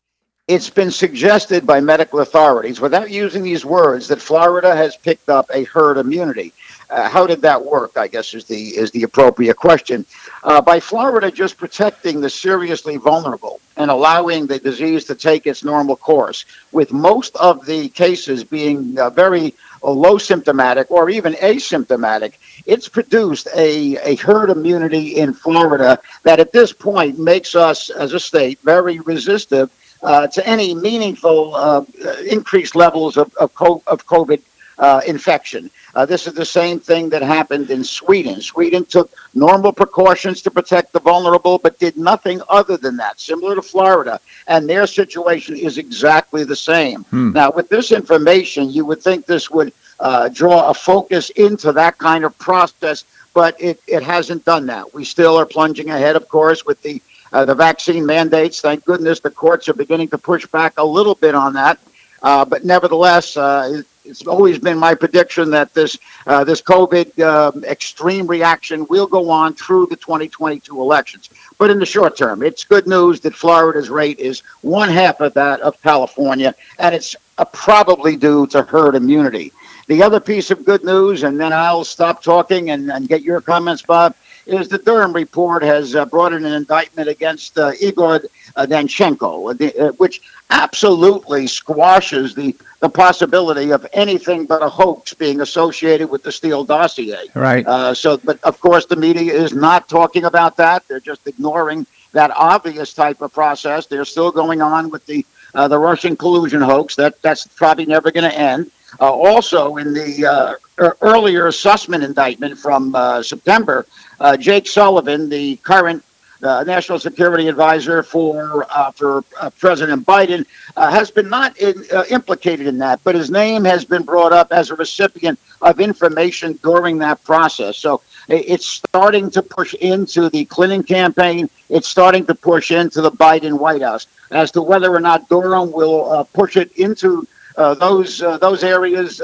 [0.47, 5.49] it's been suggested by medical authorities, without using these words, that Florida has picked up
[5.53, 6.53] a herd immunity.
[6.89, 7.97] Uh, how did that work?
[7.97, 10.05] I guess is the is the appropriate question.
[10.43, 15.65] Uh, by Florida just protecting the seriously vulnerable and allowing the disease to take its
[15.65, 21.33] normal course, with most of the cases being uh, very uh, low symptomatic or even
[21.33, 22.33] asymptomatic,
[22.65, 28.13] it's produced a, a herd immunity in Florida that at this point makes us as
[28.13, 29.69] a state very resistive
[30.03, 31.83] uh, to any meaningful uh,
[32.29, 34.41] increased levels of, of COVID
[34.79, 35.69] uh, infection.
[35.95, 38.41] Uh, this is the same thing that happened in Sweden.
[38.41, 43.55] Sweden took normal precautions to protect the vulnerable, but did nothing other than that, similar
[43.55, 44.19] to Florida.
[44.47, 47.03] And their situation is exactly the same.
[47.05, 47.31] Hmm.
[47.31, 51.97] Now, with this information, you would think this would uh, draw a focus into that
[51.97, 54.93] kind of process, but it, it hasn't done that.
[54.93, 57.01] We still are plunging ahead, of course, with the
[57.33, 58.61] uh, the vaccine mandates.
[58.61, 61.77] Thank goodness the courts are beginning to push back a little bit on that.
[62.21, 67.63] Uh, but nevertheless, uh, it's always been my prediction that this uh, this COVID um,
[67.65, 71.29] extreme reaction will go on through the 2022 elections.
[71.57, 75.33] But in the short term, it's good news that Florida's rate is one half of
[75.33, 79.51] that of California, and it's uh, probably due to herd immunity.
[79.87, 83.39] The other piece of good news, and then I'll stop talking and, and get your
[83.39, 84.15] comments, Bob,
[84.45, 88.21] is the Durham report has uh, brought in an indictment against uh, Igor
[88.55, 95.41] Danchenko, uh, uh, which absolutely squashes the, the possibility of anything but a hoax being
[95.41, 97.25] associated with the Steele dossier.
[97.33, 97.65] Right.
[97.65, 100.87] Uh, so, but of course, the media is not talking about that.
[100.87, 103.87] They're just ignoring that obvious type of process.
[103.87, 106.95] They're still going on with the uh, the Russian collusion hoax.
[106.95, 108.71] That that's probably never going to end.
[108.99, 113.85] Uh, also, in the uh, earlier Sussman indictment from uh, September,
[114.19, 116.03] uh, Jake Sullivan, the current
[116.43, 120.45] uh, national security advisor for uh, for uh, President Biden,
[120.76, 124.34] uh, has been not in, uh, implicated in that, but his name has been brought
[124.34, 127.78] up as a recipient of information during that process.
[127.78, 131.50] So it's starting to push into the Clinton campaign.
[131.69, 135.71] It's starting to push into the Biden White House as to whether or not Durham
[135.71, 139.19] will uh, push it into those those areas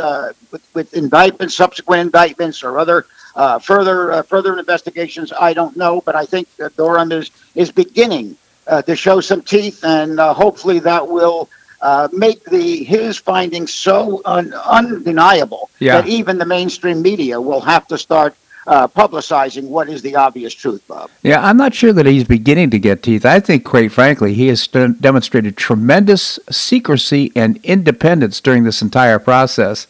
[0.51, 6.01] with, with indictments, subsequent indictments, or other uh, further uh, further investigations, I don't know,
[6.01, 10.79] but I think Durham is is beginning uh, to show some teeth, and uh, hopefully
[10.79, 11.49] that will
[11.81, 16.01] uh, make the his findings so un- undeniable yeah.
[16.01, 18.35] that even the mainstream media will have to start
[18.65, 21.09] uh, publicizing what is the obvious truth, Bob.
[21.21, 23.25] Yeah, I'm not sure that he's beginning to get teeth.
[23.25, 29.19] I think, quite frankly, he has st- demonstrated tremendous secrecy and independence during this entire
[29.19, 29.87] process.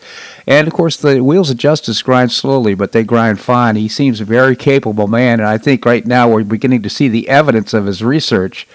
[0.48, 3.76] And of course, the wheels of justice grind slowly, but they grind fine.
[3.76, 7.08] He seems a very capable man, and I think right now we're beginning to see
[7.08, 8.68] the evidence of his research.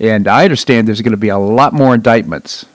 [0.00, 2.66] And I understand there's going to be a lot more indictments.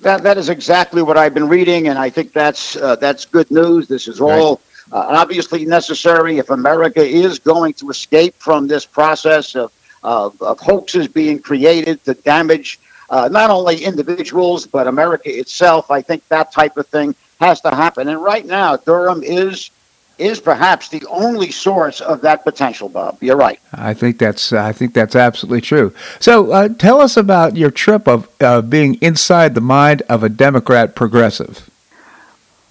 [0.00, 3.50] That that is exactly what I've been reading, and I think that's uh, that's good
[3.50, 3.88] news.
[3.88, 4.60] This is all.
[4.92, 9.72] Uh, obviously necessary if America is going to escape from this process of,
[10.04, 12.78] of, of hoaxes being created to damage
[13.10, 15.90] uh, not only individuals but America itself.
[15.90, 18.08] I think that type of thing has to happen.
[18.08, 19.70] And right now, Durham is
[20.18, 23.18] is perhaps the only source of that potential, Bob.
[23.20, 23.60] You're right.
[23.74, 25.92] I think that's I think that's absolutely true.
[26.20, 30.28] So, uh, tell us about your trip of uh, being inside the mind of a
[30.28, 31.68] Democrat progressive.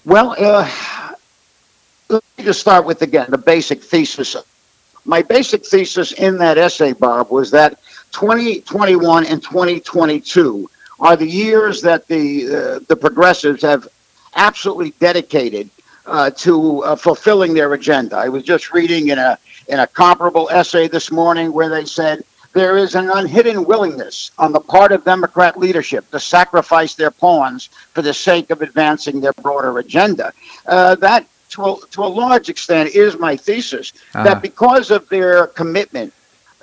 [0.04, 0.68] Well, uh,
[2.08, 4.36] let me just start with again the basic thesis.
[5.04, 7.80] My basic thesis in that essay, Bob, was that
[8.12, 13.88] 2021 and 2022 are the years that the uh, the progressives have
[14.34, 15.70] absolutely dedicated
[16.06, 18.16] uh, to uh, fulfilling their agenda.
[18.16, 19.38] I was just reading in a
[19.68, 24.50] in a comparable essay this morning where they said there is an unhidden willingness on
[24.52, 29.34] the part of Democrat leadership to sacrifice their pawns for the sake of advancing their
[29.34, 30.32] broader agenda.
[30.66, 34.24] Uh, that to a, to a large extent, is my thesis uh-huh.
[34.24, 36.12] that because of their commitment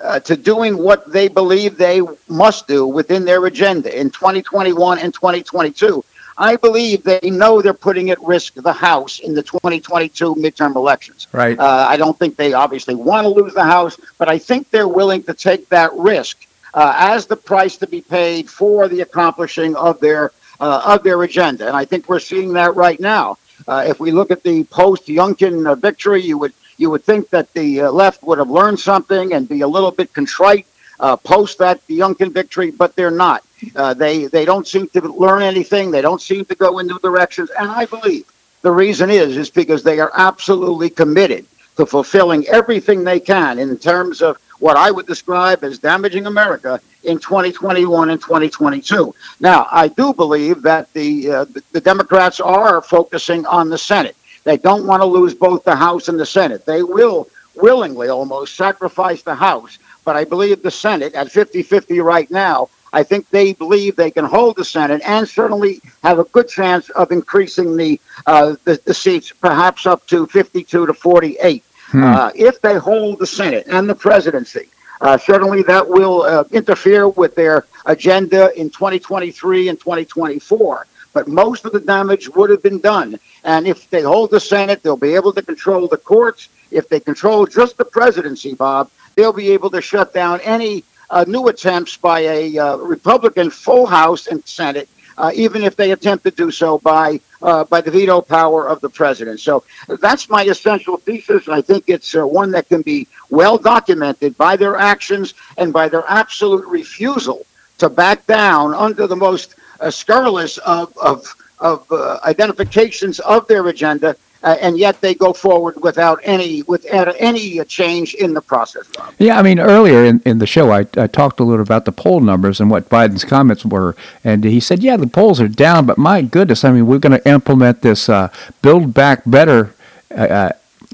[0.02, 5.14] uh, to doing what they believe they must do within their agenda in 2021 and
[5.14, 6.04] 2022,
[6.36, 11.28] I believe they know they're putting at risk the House in the 2022 midterm elections.
[11.32, 11.58] Right.
[11.58, 14.88] Uh, I don't think they obviously want to lose the House, but I think they're
[14.88, 19.76] willing to take that risk uh, as the price to be paid for the accomplishing
[19.76, 21.66] of their uh, of their agenda.
[21.66, 23.38] And I think we're seeing that right now.
[23.66, 27.30] Uh, if we look at the post Youngkin uh, victory, you would you would think
[27.30, 30.66] that the uh, left would have learned something and be a little bit contrite
[31.00, 33.44] uh, post that Youngkin victory, but they're not.
[33.74, 35.90] Uh, they they don't seem to learn anything.
[35.90, 38.26] They don't seem to go in new directions, and I believe
[38.62, 41.46] the reason is is because they are absolutely committed
[41.76, 46.80] to fulfilling everything they can in terms of what I would describe as damaging America
[47.04, 49.14] in 2021 and 2022.
[49.40, 54.16] Now, I do believe that the uh, the Democrats are focusing on the Senate.
[54.44, 56.66] They don't want to lose both the House and the Senate.
[56.66, 62.30] They will willingly almost sacrifice the House, but I believe the Senate at 50-50 right
[62.30, 62.68] now.
[62.92, 66.90] I think they believe they can hold the Senate and certainly have a good chance
[66.90, 71.64] of increasing the uh, the, the seats, perhaps up to 52 to 48.
[71.88, 72.04] Hmm.
[72.04, 74.68] Uh, if they hold the Senate and the presidency,
[75.00, 80.86] uh, certainly that will uh, interfere with their agenda in 2023 and 2024.
[81.12, 83.18] But most of the damage would have been done.
[83.44, 86.48] And if they hold the Senate, they'll be able to control the courts.
[86.70, 91.24] If they control just the presidency, Bob, they'll be able to shut down any uh,
[91.28, 94.88] new attempts by a uh, Republican full House and Senate
[95.18, 98.80] uh, even if they attempt to do so by uh, by the veto power of
[98.80, 99.38] the president.
[99.40, 99.64] So
[100.00, 101.48] that's my essential thesis.
[101.48, 105.88] I think it's uh, one that can be well documented by their actions and by
[105.88, 107.46] their absolute refusal
[107.78, 113.66] to back down under the most uh, scurrilous of of, of uh, identifications of their
[113.68, 118.86] agenda uh, and yet they go forward without any with any change in the process.
[118.88, 119.12] Bob.
[119.18, 121.92] Yeah, I mean, earlier in, in the show, I, I talked a little about the
[121.92, 125.86] poll numbers and what Biden's comments were, and he said, "Yeah, the polls are down,
[125.86, 128.28] but my goodness, I mean, we're going to implement this uh,
[128.60, 129.74] Build Back Better
[130.14, 130.50] uh,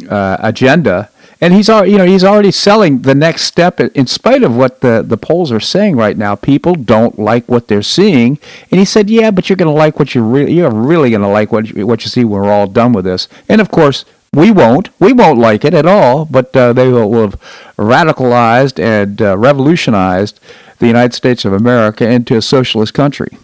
[0.09, 1.11] uh agenda."
[1.41, 3.80] And he's already, you know, he's already selling the next step.
[3.80, 7.68] In spite of what the the polls are saying right now, people don't like what
[7.68, 8.38] they're seeing.
[8.70, 11.22] And he said, "Yeah, but you're going to like what you really, you're really going
[11.22, 13.70] to like what you, what you see when we're all done with this." And of
[13.70, 14.91] course, we won't.
[15.01, 16.26] We won't like it at all.
[16.26, 17.41] But uh, they will, will, have
[17.78, 20.41] radicalized and uh, revolutionized
[20.78, 23.38] the United States of America into a socialist country.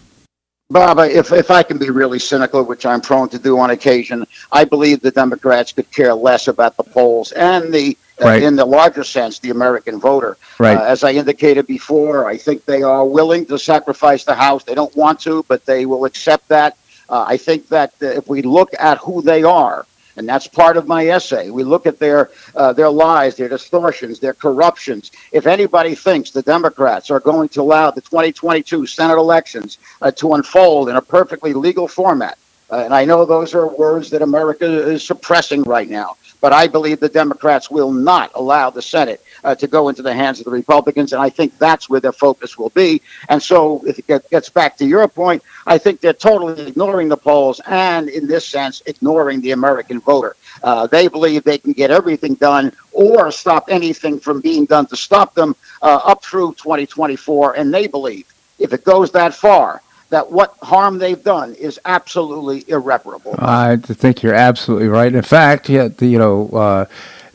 [0.69, 4.27] Bob, if, if I can be really cynical, which I'm prone to do on occasion,
[4.51, 8.43] I believe the Democrats could care less about the polls and the, right.
[8.43, 10.35] uh, in the larger sense, the American voter.
[10.59, 10.75] Right.
[10.75, 14.65] Uh, as I indicated before, I think they are willing to sacrifice the House.
[14.65, 16.75] They don't want to, but they will accept that.
[17.07, 19.85] Uh, I think that uh, if we look at who they are,
[20.17, 21.49] and that's part of my essay.
[21.49, 25.11] We look at their uh, their lies, their distortions, their corruptions.
[25.31, 30.33] If anybody thinks the Democrats are going to allow the 2022 Senate elections uh, to
[30.33, 32.37] unfold in a perfectly legal format,
[32.71, 36.67] uh, and I know those are words that America is suppressing right now, but I
[36.67, 40.45] believe the Democrats will not allow the Senate uh, to go into the hands of
[40.45, 43.01] the Republicans, and I think that's where their focus will be.
[43.29, 47.15] And so, if it gets back to your point, I think they're totally ignoring the
[47.15, 50.35] polls and, in this sense, ignoring the American voter.
[50.63, 54.97] Uh, they believe they can get everything done or stop anything from being done to
[54.97, 58.25] stop them uh, up through 2024, and they believe
[58.59, 63.35] if it goes that far, that what harm they've done is absolutely irreparable.
[63.39, 65.13] I think you're absolutely right.
[65.13, 66.85] In fact, you know, uh,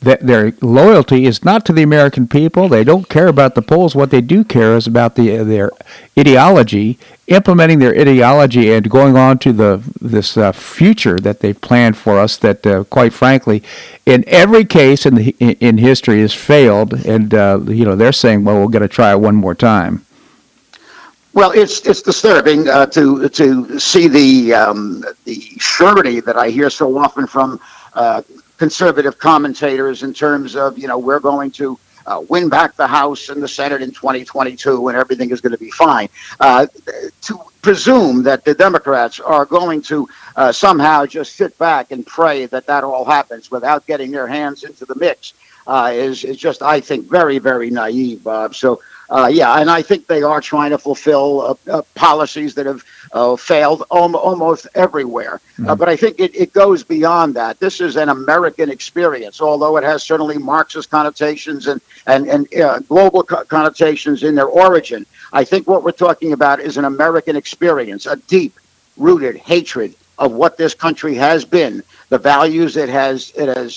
[0.02, 2.68] their loyalty is not to the American people.
[2.68, 3.94] They don't care about the polls.
[3.94, 5.70] What they do care is about the their
[6.18, 6.98] ideology,
[7.28, 12.18] implementing their ideology, and going on to the this uh, future that they've planned for
[12.18, 12.36] us.
[12.36, 13.62] That, uh, quite frankly,
[14.04, 16.92] in every case in the in history has failed.
[17.06, 20.04] And uh, you know they're saying, well, we're going to try it one more time.
[21.34, 26.68] Well, it's it's disturbing uh, to to see the um, the surety that I hear
[26.68, 27.58] so often from
[27.94, 28.22] uh,
[28.62, 33.28] conservative commentators in terms of, you know, we're going to uh, win back the House
[33.28, 36.08] and the Senate in 2022 and everything is going to be fine.
[36.38, 36.68] Uh,
[37.22, 42.46] to presume that the Democrats are going to uh, somehow just sit back and pray
[42.46, 45.34] that that all happens without getting their hands into the mix
[45.66, 48.54] uh, is, is just, I think, very, very naive, Bob.
[48.54, 48.80] So
[49.12, 52.82] uh, yeah, and I think they are trying to fulfill uh, uh, policies that have
[53.12, 55.38] uh, failed almost everywhere.
[55.58, 55.74] Mm-hmm.
[55.74, 57.60] but I think it, it goes beyond that.
[57.60, 62.78] This is an American experience, although it has certainly Marxist connotations and, and, and uh,
[62.78, 65.04] global co- connotations in their origin.
[65.34, 68.58] I think what we're talking about is an American experience, a deep
[68.96, 73.76] rooted hatred of what this country has been, the values it has it has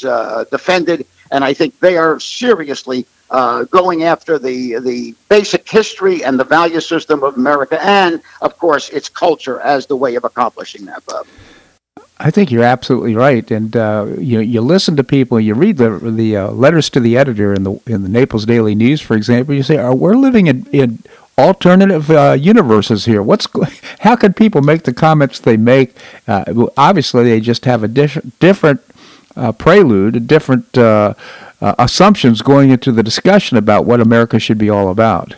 [0.49, 3.05] defended, and I think they are seriously
[3.35, 8.57] uh, going after the the basic history and the value system of America, and of
[8.57, 11.05] course its culture as the way of accomplishing that.
[11.05, 11.27] Bob.
[12.17, 15.89] I think you're absolutely right, and uh, you you listen to people, you read the
[15.99, 19.53] the uh, letters to the editor in the in the Naples Daily News, for example.
[19.53, 20.99] You say, "Are we're living in, in
[21.37, 23.21] alternative uh, universes here?
[23.21, 23.47] What's
[23.99, 25.97] how can people make the comments they make?
[26.25, 28.79] Uh, obviously, they just have a di- different
[29.35, 30.77] uh, prelude, a different
[31.61, 35.35] uh, uh, assumptions going into the discussion about what America should be all about.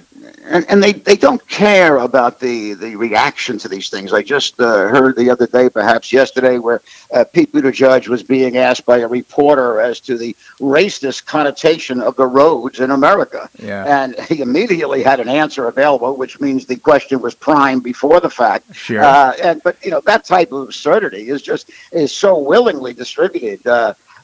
[0.49, 4.13] And, and they, they don't care about the, the reaction to these things.
[4.13, 6.82] I just uh, heard the other day, perhaps yesterday, where
[7.13, 12.15] uh, Pete Buttigieg was being asked by a reporter as to the racist connotation of
[12.15, 13.49] the roads in America.
[13.59, 14.03] Yeah.
[14.03, 18.30] And he immediately had an answer available, which means the question was primed before the
[18.30, 18.74] fact.
[18.74, 19.03] Sure.
[19.03, 23.68] Uh, and but you know that type of absurdity is just is so willingly distributed.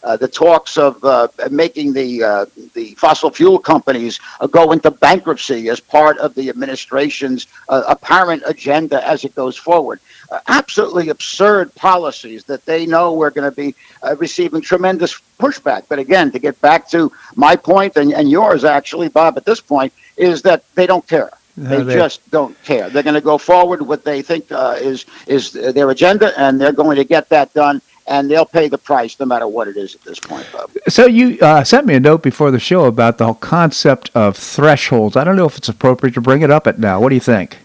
[0.03, 4.71] Uh, uh, the talks of uh, making the uh, the fossil fuel companies uh, go
[4.71, 9.99] into bankruptcy as part of the administration's uh, apparent agenda as it goes forward.
[10.47, 13.75] absolutely absurd policies that they know we're going to be
[14.17, 15.83] receiving tremendous pushback.
[15.89, 19.61] But again, to get back to my point and, and yours, actually, Bob, at this
[19.61, 21.31] point, is that they don't care.
[21.55, 22.89] They, they just don't care.
[22.89, 24.45] They're going to go forward with what they think
[24.91, 28.77] is is their agenda, and they're going to get that done and they'll pay the
[28.77, 30.71] price no matter what it is at this point, Bob.
[30.87, 34.37] So you uh, sent me a note before the show about the whole concept of
[34.37, 35.15] thresholds.
[35.15, 36.99] I don't know if it's appropriate to bring it up at now.
[36.99, 37.57] What do you think?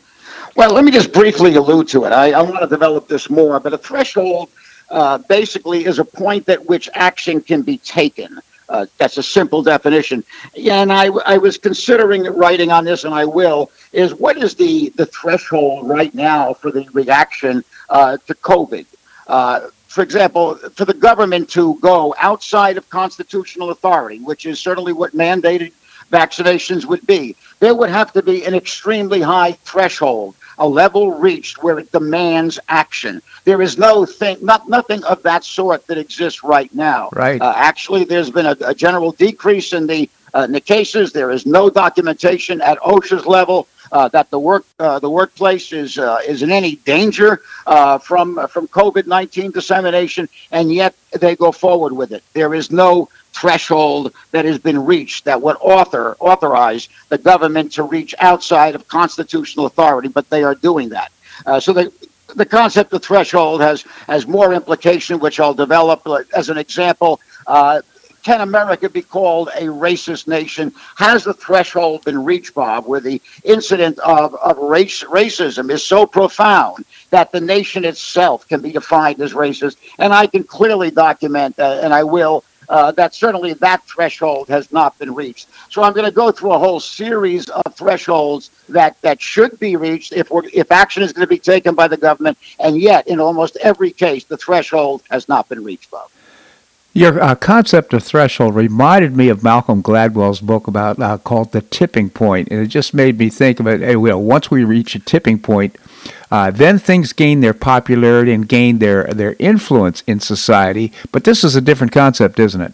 [0.57, 2.13] Well, let me just briefly allude to it.
[2.13, 4.51] I, I want to develop this more, but a threshold
[4.91, 8.41] uh, basically is a point at which action can be taken.
[8.69, 10.23] Uh, that's a simple definition.
[10.55, 14.55] Yeah, and I, I was considering writing on this, and I will, is what is
[14.55, 18.85] the, the threshold right now for the reaction uh, to COVID?
[19.89, 25.13] For example, for the government to go outside of constitutional authority, which is certainly what
[25.13, 25.73] mandated
[26.13, 31.63] vaccinations would be, there would have to be an extremely high threshold a level reached
[31.63, 33.23] where it demands action.
[33.45, 37.11] There is no thing, not nothing of that sort that exists right now.
[37.13, 37.41] Right.
[37.41, 41.13] Uh, actually, there's been a, a, general decrease in the uh, in the cases.
[41.13, 45.99] There is no documentation at OSHA's level uh, that the work uh, the workplace is
[45.99, 51.53] uh, is in any danger uh, from from COVID nineteen dissemination, and yet they go
[51.53, 52.23] forward with it.
[52.33, 57.83] There is no threshold that has been reached that would author authorize the government to
[57.83, 61.13] reach outside of constitutional authority, but they are doing that.
[61.47, 61.93] Uh, so the
[62.35, 67.21] the concept of threshold has has more implication, which I'll develop as an example.
[67.47, 67.81] Uh,
[68.29, 70.71] can America be called a racist nation?
[70.97, 76.05] Has the threshold been reached, Bob, where the incident of, of race, racism is so
[76.05, 79.77] profound that the nation itself can be defined as racist?
[79.99, 84.71] And I can clearly document, uh, and I will, uh, that certainly that threshold has
[84.73, 85.49] not been reached.
[85.71, 89.77] So I'm going to go through a whole series of thresholds that, that should be
[89.77, 93.09] reached if we're, if action is going to be taken by the government, and yet
[93.09, 96.11] in almost every case the threshold has not been reached, Bob.
[96.99, 101.63] Your uh, concept of threshold reminded me of Malcolm Gladwell's book about uh, called "The
[101.63, 102.11] Tipping
[102.51, 103.81] and it just made me think it.
[103.83, 105.77] Hey, well, once we reach a tipping point,
[106.33, 110.93] uh, then things gain their popularity and gain their their influence in society.
[111.13, 112.73] But this is a different concept, isn't it?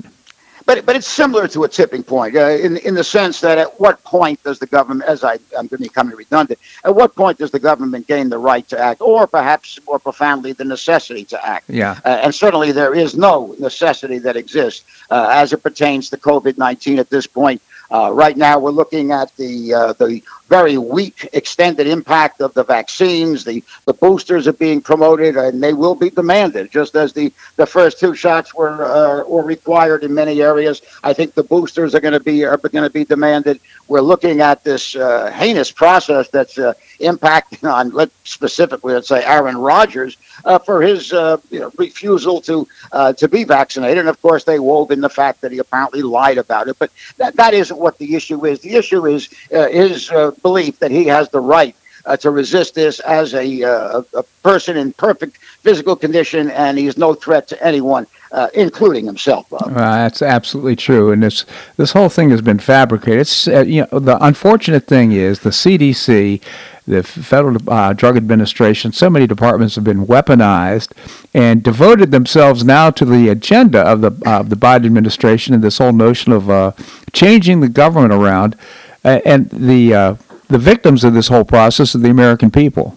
[0.66, 3.78] But but it's similar to a tipping point uh, in in the sense that at
[3.78, 7.38] what point does the government, as I I'm going to become redundant, at what point
[7.38, 11.46] does the government gain the right to act, or perhaps more profoundly the necessity to
[11.46, 11.68] act?
[11.68, 12.00] Yeah.
[12.04, 16.56] Uh, and certainly there is no necessity that exists uh, as it pertains to COVID
[16.56, 17.60] nineteen at this point.
[17.90, 20.22] Uh, right now, we're looking at the uh, the
[20.58, 23.44] very weak extended impact of the vaccines.
[23.44, 27.66] The, the boosters are being promoted and they will be demanded, just as the, the
[27.66, 30.76] first two shots were, uh, were required in many areas.
[31.02, 33.56] I think the boosters are going to be are going to be demanded.
[33.88, 39.24] We're looking at this uh, heinous process that's uh, impacting on, let specifically, let's say,
[39.24, 43.98] Aaron Rodgers uh, for his uh, you know, refusal to uh, to be vaccinated.
[43.98, 46.78] And of course, they wove in the fact that he apparently lied about it.
[46.78, 48.60] But that, that isn't what the issue is.
[48.60, 50.10] The issue is is
[50.42, 51.76] belief that he has the right
[52.06, 56.98] uh, to resist this as a, uh, a person in perfect physical condition, and he's
[56.98, 59.46] no threat to anyone, uh, including himself.
[59.68, 61.44] that's absolutely true, and this
[61.76, 63.20] this whole thing has been fabricated.
[63.20, 66.42] It's, uh, you know, the unfortunate thing is the CDC,
[66.86, 70.92] the Federal uh, Drug Administration, so many departments have been weaponized
[71.32, 75.78] and devoted themselves now to the agenda of the of the Biden administration and this
[75.78, 76.72] whole notion of uh,
[77.12, 78.56] changing the government around.
[79.02, 80.18] and the
[80.48, 82.96] the victims of this whole process are the American people.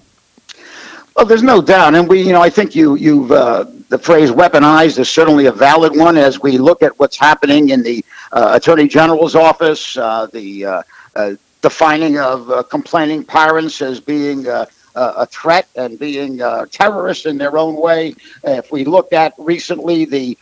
[1.16, 4.30] Well, there's no doubt, and we, you know, I think you, you've uh, the phrase
[4.30, 8.52] "weaponized" is certainly a valid one as we look at what's happening in the uh,
[8.54, 10.84] Attorney General's office, uh, the uh,
[11.64, 14.48] uh, defining of uh, complaining parents as being
[14.96, 16.40] a threat and being
[16.72, 18.16] terrorists in their own way.
[18.44, 20.38] If we look at recently the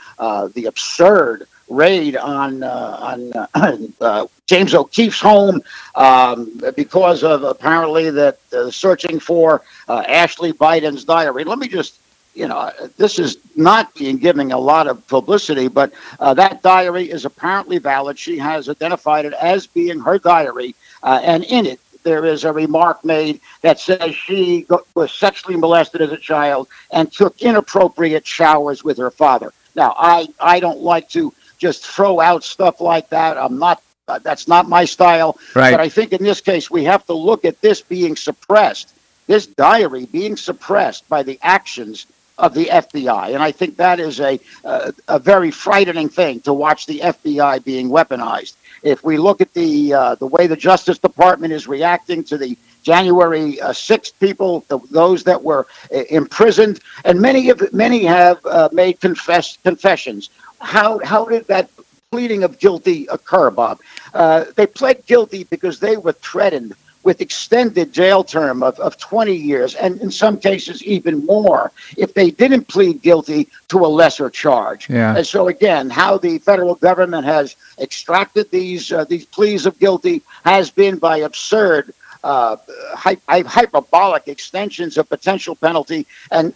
[0.53, 5.61] the absurd raid on uh, on uh, uh, James O'Keefe's home
[5.95, 11.43] um, because of apparently that uh, searching for uh, Ashley Biden's diary.
[11.43, 11.99] Let me just.
[12.37, 17.09] You know, this is not being given a lot of publicity, but uh, that diary
[17.09, 18.19] is apparently valid.
[18.19, 20.75] She has identified it as being her diary,
[21.05, 26.11] and in it, there is a remark made that says she was sexually molested as
[26.11, 29.51] a child and took inappropriate showers with her father.
[29.75, 33.37] Now, I, I don't like to just throw out stuff like that.
[33.37, 33.81] I'm not.
[34.07, 35.35] Uh, that's not my style.
[35.55, 35.71] Right.
[35.71, 38.93] But I think in this case we have to look at this being suppressed,
[39.25, 42.05] this diary being suppressed by the actions
[42.37, 46.53] of the FBI, and I think that is a uh, a very frightening thing to
[46.53, 48.53] watch the FBI being weaponized.
[48.85, 52.57] If we look at the uh, the way the Justice Department is reacting to the
[52.83, 58.37] January uh, 6th people, the, those that were uh, imprisoned, and many of many have
[58.45, 60.29] uh, made confess confessions
[60.65, 61.69] how how did that
[62.11, 63.79] pleading of guilty occur, Bob?
[64.13, 66.73] Uh, they pled guilty because they were threatened
[67.05, 72.13] with extended jail term of, of 20 years and in some cases even more if
[72.13, 74.89] they didn't plead guilty to a lesser charge.
[74.89, 75.15] Yeah.
[75.15, 80.21] And so again, how the federal government has extracted these uh, these pleas of guilty
[80.43, 81.93] has been by absurd
[82.23, 82.57] uh,
[82.95, 86.53] hy- hyperbolic extensions of potential penalty and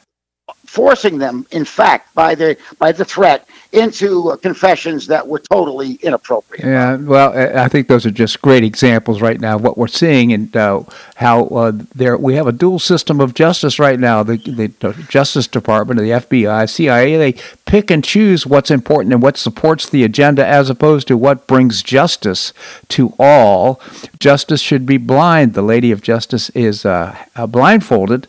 [0.69, 6.65] forcing them, in fact, by the by the threat into confessions that were totally inappropriate.
[6.65, 9.55] Yeah, well, I think those are just great examples right now.
[9.55, 10.83] Of what we're seeing and uh,
[11.15, 14.21] how uh, there we have a dual system of justice right now.
[14.23, 17.33] The, the Justice Department, the FBI, CIA, they
[17.65, 21.81] pick and choose what's important and what supports the agenda, as opposed to what brings
[21.81, 22.53] justice
[22.89, 23.81] to all.
[24.19, 25.53] Justice should be blind.
[25.53, 27.15] The Lady of Justice is uh,
[27.47, 28.27] blindfolded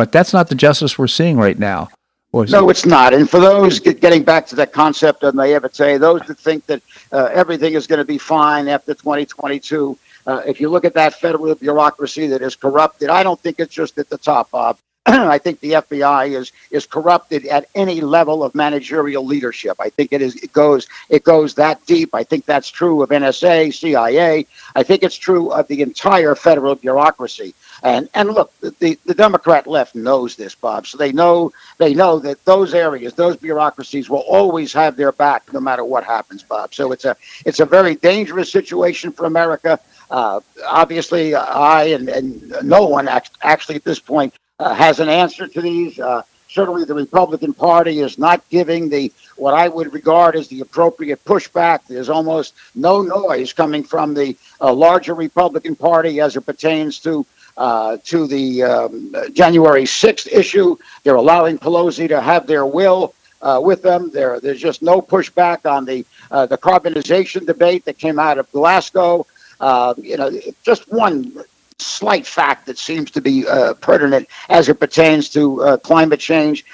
[0.00, 1.90] but that's not the justice we're seeing right now.
[2.32, 2.70] no, it?
[2.70, 3.12] it's not.
[3.12, 6.80] And for those getting back to that concept of naivete, those that think that
[7.12, 11.12] uh, everything is going to be fine after 2022, uh, if you look at that
[11.12, 14.78] federal bureaucracy that is corrupted, I don't think it's just at the top, Bob.
[15.06, 19.76] I think the FBI is is corrupted at any level of managerial leadership.
[19.80, 22.14] I think it is it goes it goes that deep.
[22.14, 24.46] I think that's true of NSA, CIA.
[24.74, 27.54] I think it's true of the entire federal bureaucracy.
[27.82, 30.86] And and look, the, the Democrat left knows this, Bob.
[30.86, 35.52] So they know they know that those areas, those bureaucracies, will always have their back
[35.52, 36.74] no matter what happens, Bob.
[36.74, 37.16] So it's a
[37.46, 39.78] it's a very dangerous situation for America.
[40.10, 45.08] Uh, obviously, I and, and no one act, actually at this point uh, has an
[45.08, 45.98] answer to these.
[45.98, 50.60] Uh, certainly, the Republican Party is not giving the what I would regard as the
[50.60, 51.80] appropriate pushback.
[51.88, 57.24] There's almost no noise coming from the uh, larger Republican Party as it pertains to
[57.60, 60.76] uh, to the um, January 6th issue.
[61.04, 64.10] They're allowing Pelosi to have their will uh, with them.
[64.10, 68.50] There, there's just no pushback on the uh, the carbonization debate that came out of
[68.52, 69.26] Glasgow.
[69.60, 70.30] Uh, you know,
[70.62, 71.44] just one
[71.76, 76.64] slight fact that seems to be uh, pertinent as it pertains to uh, climate change.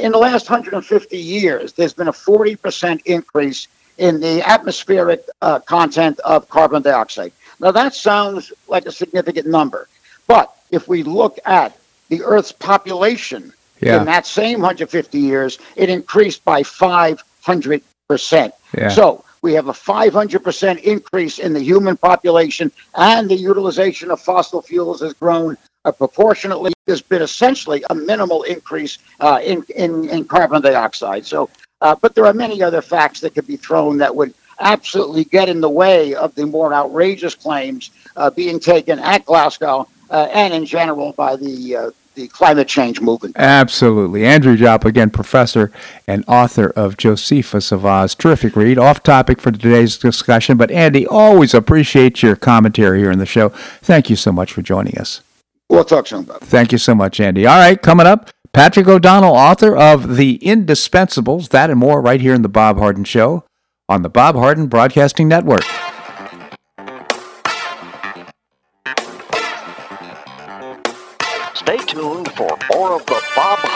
[0.00, 5.24] in the last 150 years, there's been a 40% increase in the atmospheric
[5.64, 7.32] content of carbon dioxide.
[7.58, 9.88] Now, that sounds like a significant number.
[10.26, 13.98] But if we look at the Earth's population yeah.
[13.98, 18.52] in that same 150 years, it increased by 500%.
[18.76, 18.88] Yeah.
[18.88, 24.62] So we have a 500% increase in the human population, and the utilization of fossil
[24.62, 26.72] fuels has grown uh, proportionately.
[26.86, 31.26] There's been essentially a minimal increase uh, in, in, in carbon dioxide.
[31.26, 31.48] So,
[31.80, 35.48] uh, but there are many other facts that could be thrown that would absolutely get
[35.48, 40.54] in the way of the more outrageous claims uh, being taken at Glasgow uh, and
[40.54, 43.36] in general by the uh, the climate change movement.
[43.38, 44.24] Absolutely.
[44.24, 45.70] Andrew Joppa, again, professor
[46.08, 48.14] and author of Josephus of Oz.
[48.14, 48.78] Terrific read.
[48.78, 53.50] Off topic for today's discussion, but Andy, always appreciate your commentary here in the show.
[53.82, 55.20] Thank you so much for joining us.
[55.68, 56.40] We'll talk soon, Bob.
[56.40, 57.46] Thank you so much, Andy.
[57.46, 62.34] All right, coming up, Patrick O'Donnell, author of The Indispensables, that and more right here
[62.34, 63.44] in The Bob Harden Show
[63.88, 65.64] on the Bob Harden Broadcasting Network.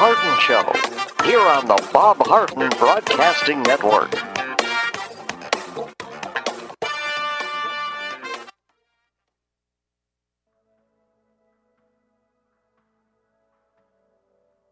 [0.03, 4.11] Harden Show here on the Bob Harden Broadcasting Network.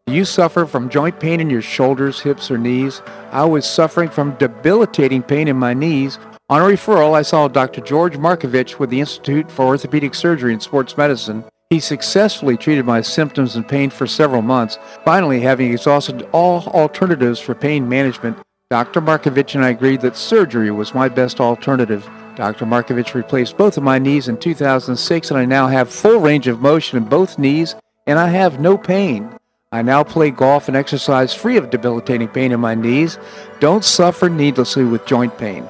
[0.07, 3.03] You suffer from joint pain in your shoulders, hips, or knees.
[3.31, 6.17] I was suffering from debilitating pain in my knees.
[6.49, 7.81] On a referral, I saw Dr.
[7.81, 11.43] George Markovich with the Institute for Orthopedic Surgery and Sports Medicine.
[11.69, 14.79] He successfully treated my symptoms and pain for several months.
[15.05, 18.39] Finally, having exhausted all alternatives for pain management,
[18.71, 19.01] Dr.
[19.01, 22.09] Markovich and I agreed that surgery was my best alternative.
[22.35, 22.65] Dr.
[22.65, 26.59] Markovich replaced both of my knees in 2006, and I now have full range of
[26.59, 27.75] motion in both knees,
[28.07, 29.29] and I have no pain.
[29.71, 33.19] I now play golf and exercise free of debilitating pain in my knees.
[33.59, 35.69] Don't suffer needlessly with joint pain.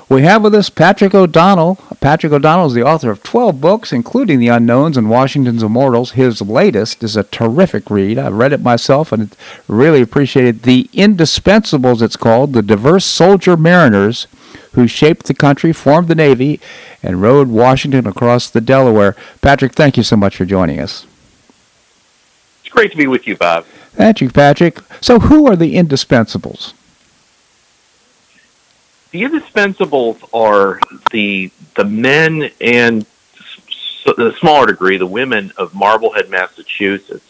[0.11, 1.75] We have with us Patrick O'Donnell.
[2.01, 6.11] Patrick O'Donnell is the author of 12 books, including The Unknowns and Washington's Immortals.
[6.11, 8.19] His latest is a terrific read.
[8.19, 9.33] I read it myself and
[9.69, 14.27] really appreciated The Indispensables, it's called, The Diverse Soldier Mariners
[14.73, 16.59] who shaped the country, formed the Navy,
[17.01, 19.15] and rowed Washington across the Delaware.
[19.39, 21.05] Patrick, thank you so much for joining us.
[22.65, 23.63] It's great to be with you, Bob.
[23.93, 24.79] Thank you, Patrick.
[24.99, 26.73] So, who are the indispensables?
[29.11, 30.79] The indispensables are
[31.11, 33.05] the the men and
[34.05, 37.25] to a smaller degree the women of Marblehead, Massachusetts,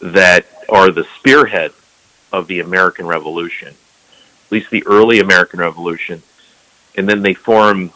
[0.00, 1.72] that are the spearhead
[2.32, 6.22] of the American Revolution, at least the early American Revolution,
[6.96, 7.92] and then they form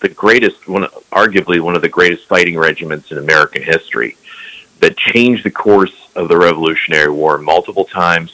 [0.00, 4.16] the greatest one, arguably one of the greatest fighting regiments in American history,
[4.80, 8.32] that changed the course of the Revolutionary War multiple times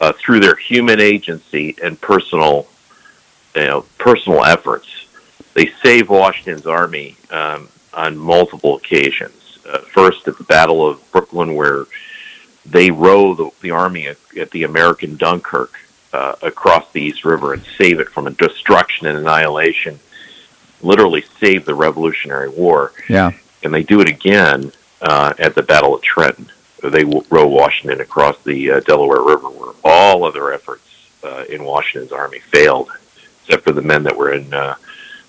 [0.00, 2.68] uh, through their human agency and personal
[3.54, 4.88] you know, personal efforts.
[5.54, 9.58] They saved Washington's army um, on multiple occasions.
[9.68, 11.84] Uh, first, at the Battle of Brooklyn, where
[12.64, 15.78] they row the, the army at, at, the American Dunkirk
[16.12, 19.98] uh, across the East River and save it from a destruction and annihilation.
[20.80, 22.92] Literally save the Revolutionary War.
[23.08, 23.32] Yeah.
[23.62, 26.50] And they do it again uh, at the Battle of Trenton.
[26.82, 30.82] They row Washington across the uh, Delaware River, where all other efforts
[31.22, 32.90] uh, in Washington's army failed
[33.52, 34.74] except for the men that were in uh,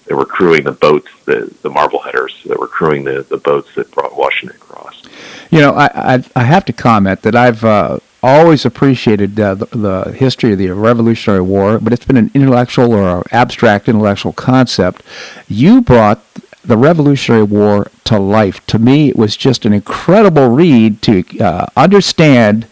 [0.05, 3.91] that were crewing the boats, the the Marbleheaders that were crewing the the boats that
[3.91, 5.03] brought Washington across.
[5.51, 7.63] You know, I I, I have to comment that I've.
[7.63, 12.31] Uh, always appreciated uh, the, the, history of the Revolutionary War, but it's been an
[12.33, 15.03] intellectual or abstract intellectual concept.
[15.49, 16.23] You brought
[16.63, 18.65] the Revolutionary War to life.
[18.67, 22.65] To me, it was just an incredible read to uh, understand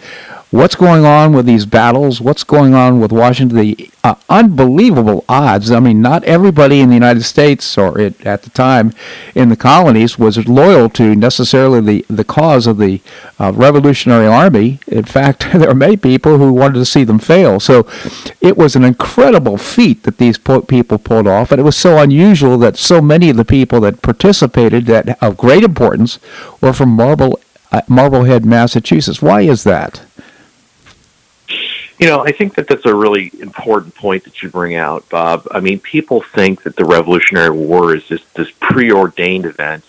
[0.52, 5.72] what's going on with these battles, what's going on with Washington, the uh, unbelievable odds.
[5.72, 8.94] I mean, not everybody in the United States or it, at the time
[9.34, 13.02] in the colonies was loyal to necessarily the, the cause of the
[13.40, 14.80] uh, Revolutionary Army.
[14.88, 17.62] In fact, there were many people who wanted to see them fail.
[17.62, 17.88] So
[18.42, 21.98] it was an incredible feat that these po- people pulled off, and it was so
[21.98, 26.20] unusual that so many of the people that participated that of great importance
[26.60, 27.40] were from Marble,
[27.72, 29.22] uh, Marblehead, Massachusetts.
[29.22, 30.02] Why is that?
[32.02, 35.48] You know, I think that that's a really important point that you bring out, Bob.
[35.52, 39.84] I mean, people think that the Revolutionary War is just this preordained event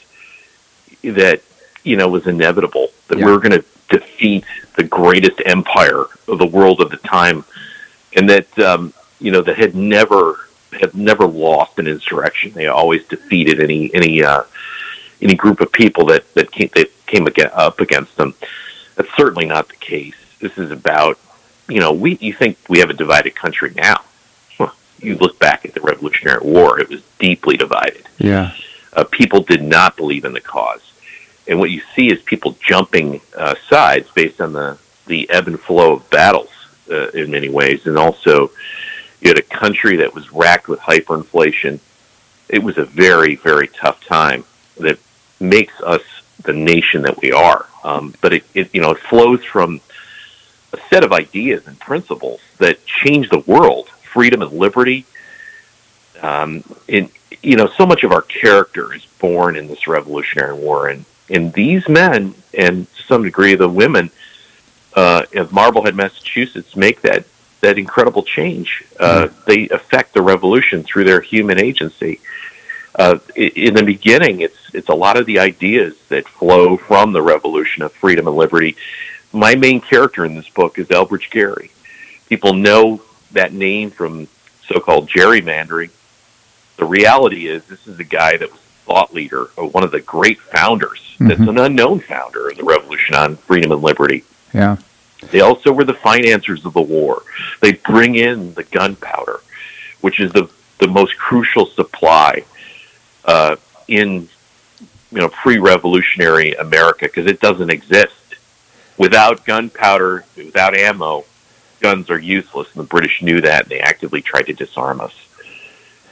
[1.03, 1.41] that,
[1.85, 3.25] you know, was inevitable, that yeah.
[3.25, 4.45] we are going to defeat
[4.77, 7.47] the greatest empire of the world at the time,
[8.15, 10.49] and that, um, you know, that had never
[10.79, 12.53] had never lost an insurrection.
[12.53, 14.43] They always defeated any any uh,
[15.23, 18.35] any group of people that that came that came up against them.
[18.97, 20.17] That's certainly not the case.
[20.41, 21.19] This is about
[21.73, 24.03] you know, we you think we have a divided country now?
[25.01, 28.07] You look back at the Revolutionary War; it was deeply divided.
[28.19, 28.55] Yeah,
[28.93, 30.93] uh, people did not believe in the cause,
[31.49, 35.59] and what you see is people jumping uh, sides based on the the ebb and
[35.59, 36.51] flow of battles
[36.89, 38.53] uh, in many ways, and also
[39.21, 41.81] you had a country that was racked with hyperinflation.
[42.49, 44.45] It was a very very tough time
[44.79, 45.01] that
[45.41, 46.03] makes us
[46.45, 47.67] the nation that we are.
[47.83, 49.81] Um, but it, it you know it flows from
[50.73, 55.05] a set of ideas and principles that change the world, freedom and liberty.
[56.21, 57.11] Um, in,
[57.43, 61.53] you know, so much of our character is born in this Revolutionary War, and and
[61.53, 64.11] these men, and to some degree the women
[64.95, 67.25] uh, of Marblehead, Massachusetts, make that
[67.61, 68.85] that incredible change.
[68.99, 69.43] Uh, mm-hmm.
[69.47, 72.21] They affect the revolution through their human agency.
[72.95, 77.23] Uh, in the beginning, it's it's a lot of the ideas that flow from the
[77.23, 78.77] revolution of freedom and liberty
[79.33, 81.71] my main character in this book is Elbridge Gerry.
[82.29, 83.03] People know
[83.33, 84.29] that name from
[84.67, 85.91] so-called gerrymandering.
[86.77, 89.91] The reality is, this is a guy that was a thought leader, or one of
[89.91, 91.01] the great founders.
[91.15, 91.29] Mm-hmm.
[91.29, 94.25] That's an unknown founder of the Revolution on Freedom and Liberty.
[94.53, 94.77] Yeah.
[95.31, 97.23] They also were the financiers of the war.
[97.61, 99.41] They bring in the gunpowder,
[100.01, 102.45] which is the the most crucial supply
[103.25, 103.55] uh,
[103.87, 104.29] in
[105.13, 108.15] you know pre-revolutionary America because it doesn't exist
[109.03, 111.25] without gunpowder, without ammo.
[111.81, 115.13] Guns are useless, and the British knew that, and they actively tried to disarm us.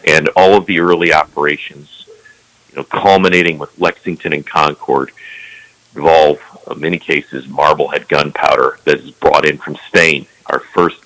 [0.05, 2.09] And all of the early operations,
[2.69, 5.13] you know, culminating with Lexington and Concord,
[5.95, 10.27] involve, in many cases, Marblehead gunpowder that is brought in from Spain.
[10.47, 11.05] Our first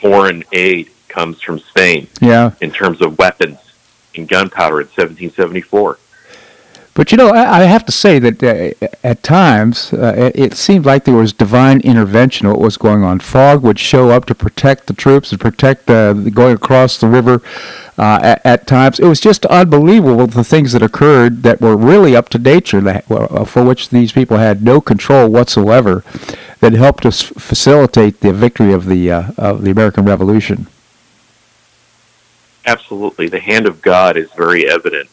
[0.00, 2.06] foreign aid comes from Spain.
[2.20, 2.52] Yeah.
[2.60, 3.58] In terms of weapons
[4.14, 5.98] and gunpowder in 1774.
[6.96, 10.86] But you know, I, I have to say that uh, at times uh, it, seemed
[10.86, 12.48] like there was divine intervention.
[12.48, 13.20] What was going on?
[13.20, 17.42] Fog would show up to protect the troops and protect uh, going across the river.
[17.98, 22.16] Uh, at, at, times, it was just unbelievable the things that occurred that were really
[22.16, 26.02] up to nature, that, uh, for which these people had no control whatsoever.
[26.60, 30.66] That helped us facilitate the victory of the uh, of the American Revolution.
[32.64, 35.10] Absolutely, the hand of God is very evident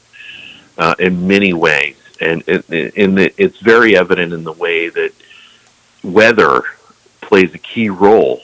[0.78, 5.12] uh, in many ways, and in the, it's very evident in the way that
[6.04, 6.64] weather
[7.22, 8.42] plays a key role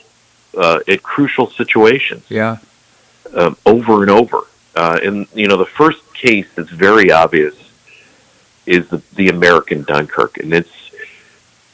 [0.57, 2.25] uh, at crucial situations.
[2.30, 2.57] Yeah,
[3.34, 4.41] um, over and over.
[4.75, 7.55] Uh, and you know, the first case that's very obvious
[8.65, 10.91] is the, the American Dunkirk, and it's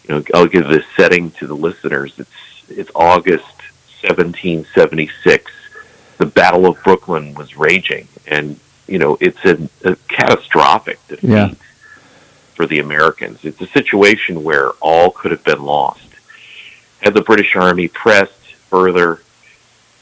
[0.08, 2.14] you know I'll give this setting to the listeners.
[2.18, 2.30] It's
[2.70, 3.44] it's August
[4.02, 5.52] 1776.
[6.18, 11.54] The Battle of Brooklyn was raging, and you know, it's a, a catastrophic defeat yeah.
[12.54, 13.44] for the Americans.
[13.44, 16.08] It's a situation where all could have been lost.
[17.00, 19.22] Had the British Army pressed further,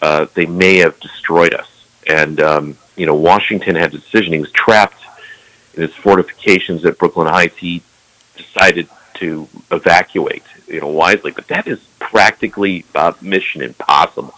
[0.01, 1.69] uh, they may have destroyed us.
[2.07, 4.33] And, um, you know, Washington had a decision.
[4.33, 5.01] He was trapped
[5.75, 7.57] in his fortifications at Brooklyn Heights.
[7.57, 7.81] He
[8.35, 11.31] decided to evacuate, you know, wisely.
[11.31, 14.35] But that is practically uh, mission impossible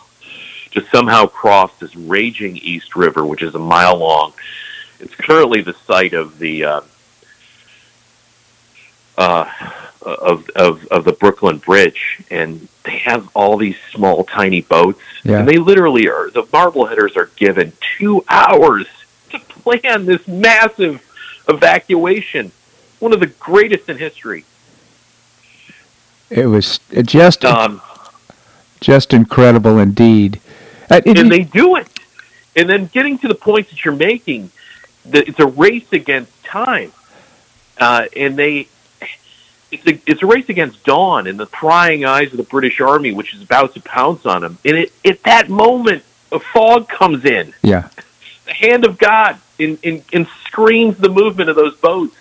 [0.76, 4.34] to somehow cross this raging East River, which is a mile long.
[5.00, 6.82] It's currently the site of the uh,
[9.18, 9.50] uh,
[10.02, 15.40] of, of of the Brooklyn Bridge, and they have all these small, tiny boats, yeah.
[15.40, 16.30] and they literally are.
[16.30, 18.88] The Marbleheaders are given two hours
[19.32, 21.02] to plan this massive
[21.48, 22.52] evacuation,
[23.00, 24.46] one of the greatest in history.
[26.30, 27.82] It was just um,
[28.80, 30.40] just incredible indeed.
[30.90, 31.88] Uh, and they do it.
[32.56, 34.52] And then getting to the points that you're making,
[35.06, 36.92] that it's a race against time,
[37.78, 38.68] uh, and they
[39.72, 43.14] it's a, it's a race against dawn and the prying eyes of the British Army,
[43.14, 44.58] which is about to pounce on them.
[44.64, 47.54] And it, at that moment, a fog comes in.
[47.62, 47.90] Yeah,
[48.46, 52.16] the hand of God in, in, and screens the movement of those boats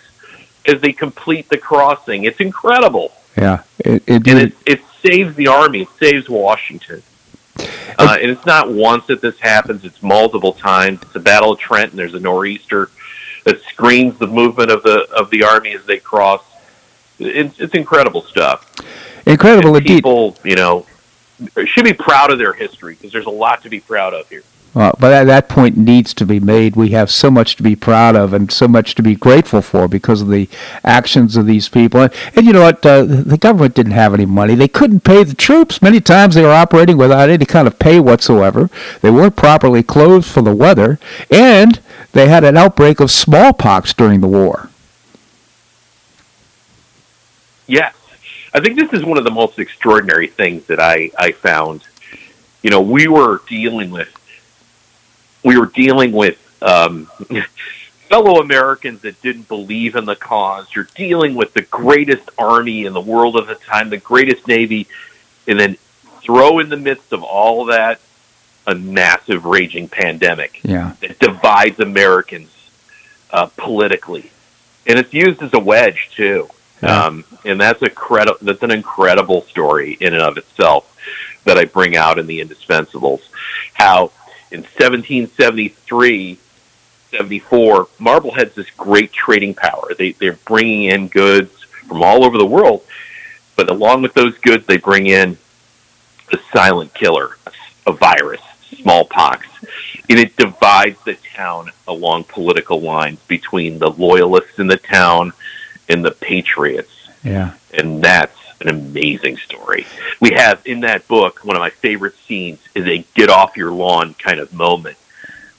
[0.65, 2.23] as they complete the crossing.
[2.23, 3.13] It's incredible.
[3.37, 5.83] Yeah, it, it, and it, it saves the army.
[5.83, 7.03] It saves Washington.
[7.57, 11.01] Uh, and it's not once that this happens; it's multiple times.
[11.01, 11.97] It's the Battle of Trenton.
[11.97, 12.89] There's a nor'easter
[13.45, 16.43] that screens the movement of the of the army as they cross.
[17.19, 18.69] It's, it's incredible stuff.
[19.25, 20.85] Incredible and people, you know,
[21.65, 24.43] should be proud of their history because there's a lot to be proud of here.
[24.75, 26.75] Uh, but that, that point needs to be made.
[26.75, 29.87] We have so much to be proud of and so much to be grateful for
[29.87, 30.49] because of the
[30.83, 32.01] actions of these people.
[32.01, 32.85] And, and you know what?
[32.85, 34.53] Uh, the government didn't have any money.
[34.53, 35.81] They couldn't pay the troops.
[35.81, 38.69] Many times they were operating without any kind of pay whatsoever.
[39.01, 40.99] They weren't properly clothed for the weather.
[41.31, 41.79] And
[42.11, 44.69] they had an outbreak of smallpox during the war.
[47.65, 47.95] Yes.
[48.53, 51.81] I think this is one of the most extraordinary things that I, I found.
[52.61, 54.13] You know, we were dealing with
[55.45, 57.05] we were dealing with um,
[58.09, 60.67] fellow Americans that didn't believe in the cause.
[60.75, 64.87] You're dealing with the greatest army in the world at the time, the greatest navy,
[65.47, 65.77] and then
[66.21, 68.01] throw in the midst of all that
[68.65, 70.93] a massive raging pandemic yeah.
[70.99, 72.49] that divides Americans
[73.29, 74.31] uh, politically,
[74.87, 76.49] and it's used as a wedge too.
[76.81, 77.05] Yeah.
[77.05, 80.91] Um, and that's a credi- That's an incredible story in and of itself
[81.43, 83.21] that I bring out in the indispensables.
[83.73, 84.11] How
[84.51, 86.39] in 1773,
[87.11, 89.91] 74, Marblehead's this great trading power.
[89.97, 92.83] They, they're bringing in goods from all over the world,
[93.55, 95.37] but along with those goods, they bring in
[96.31, 97.37] a silent killer,
[97.85, 98.41] a virus,
[98.81, 99.47] smallpox,
[100.09, 105.33] and it divides the town along political lines between the loyalists in the town
[105.89, 106.91] and the patriots.
[107.23, 107.53] Yeah.
[107.73, 109.85] And that's an amazing story.
[110.19, 113.71] We have in that book one of my favorite scenes is a get off your
[113.71, 114.97] lawn kind of moment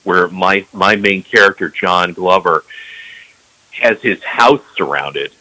[0.05, 2.65] where my my main character John Glover
[3.73, 5.33] has his house surrounded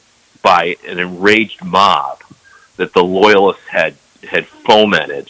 [0.42, 2.22] by an enraged mob
[2.78, 5.30] that the loyalists had had fomented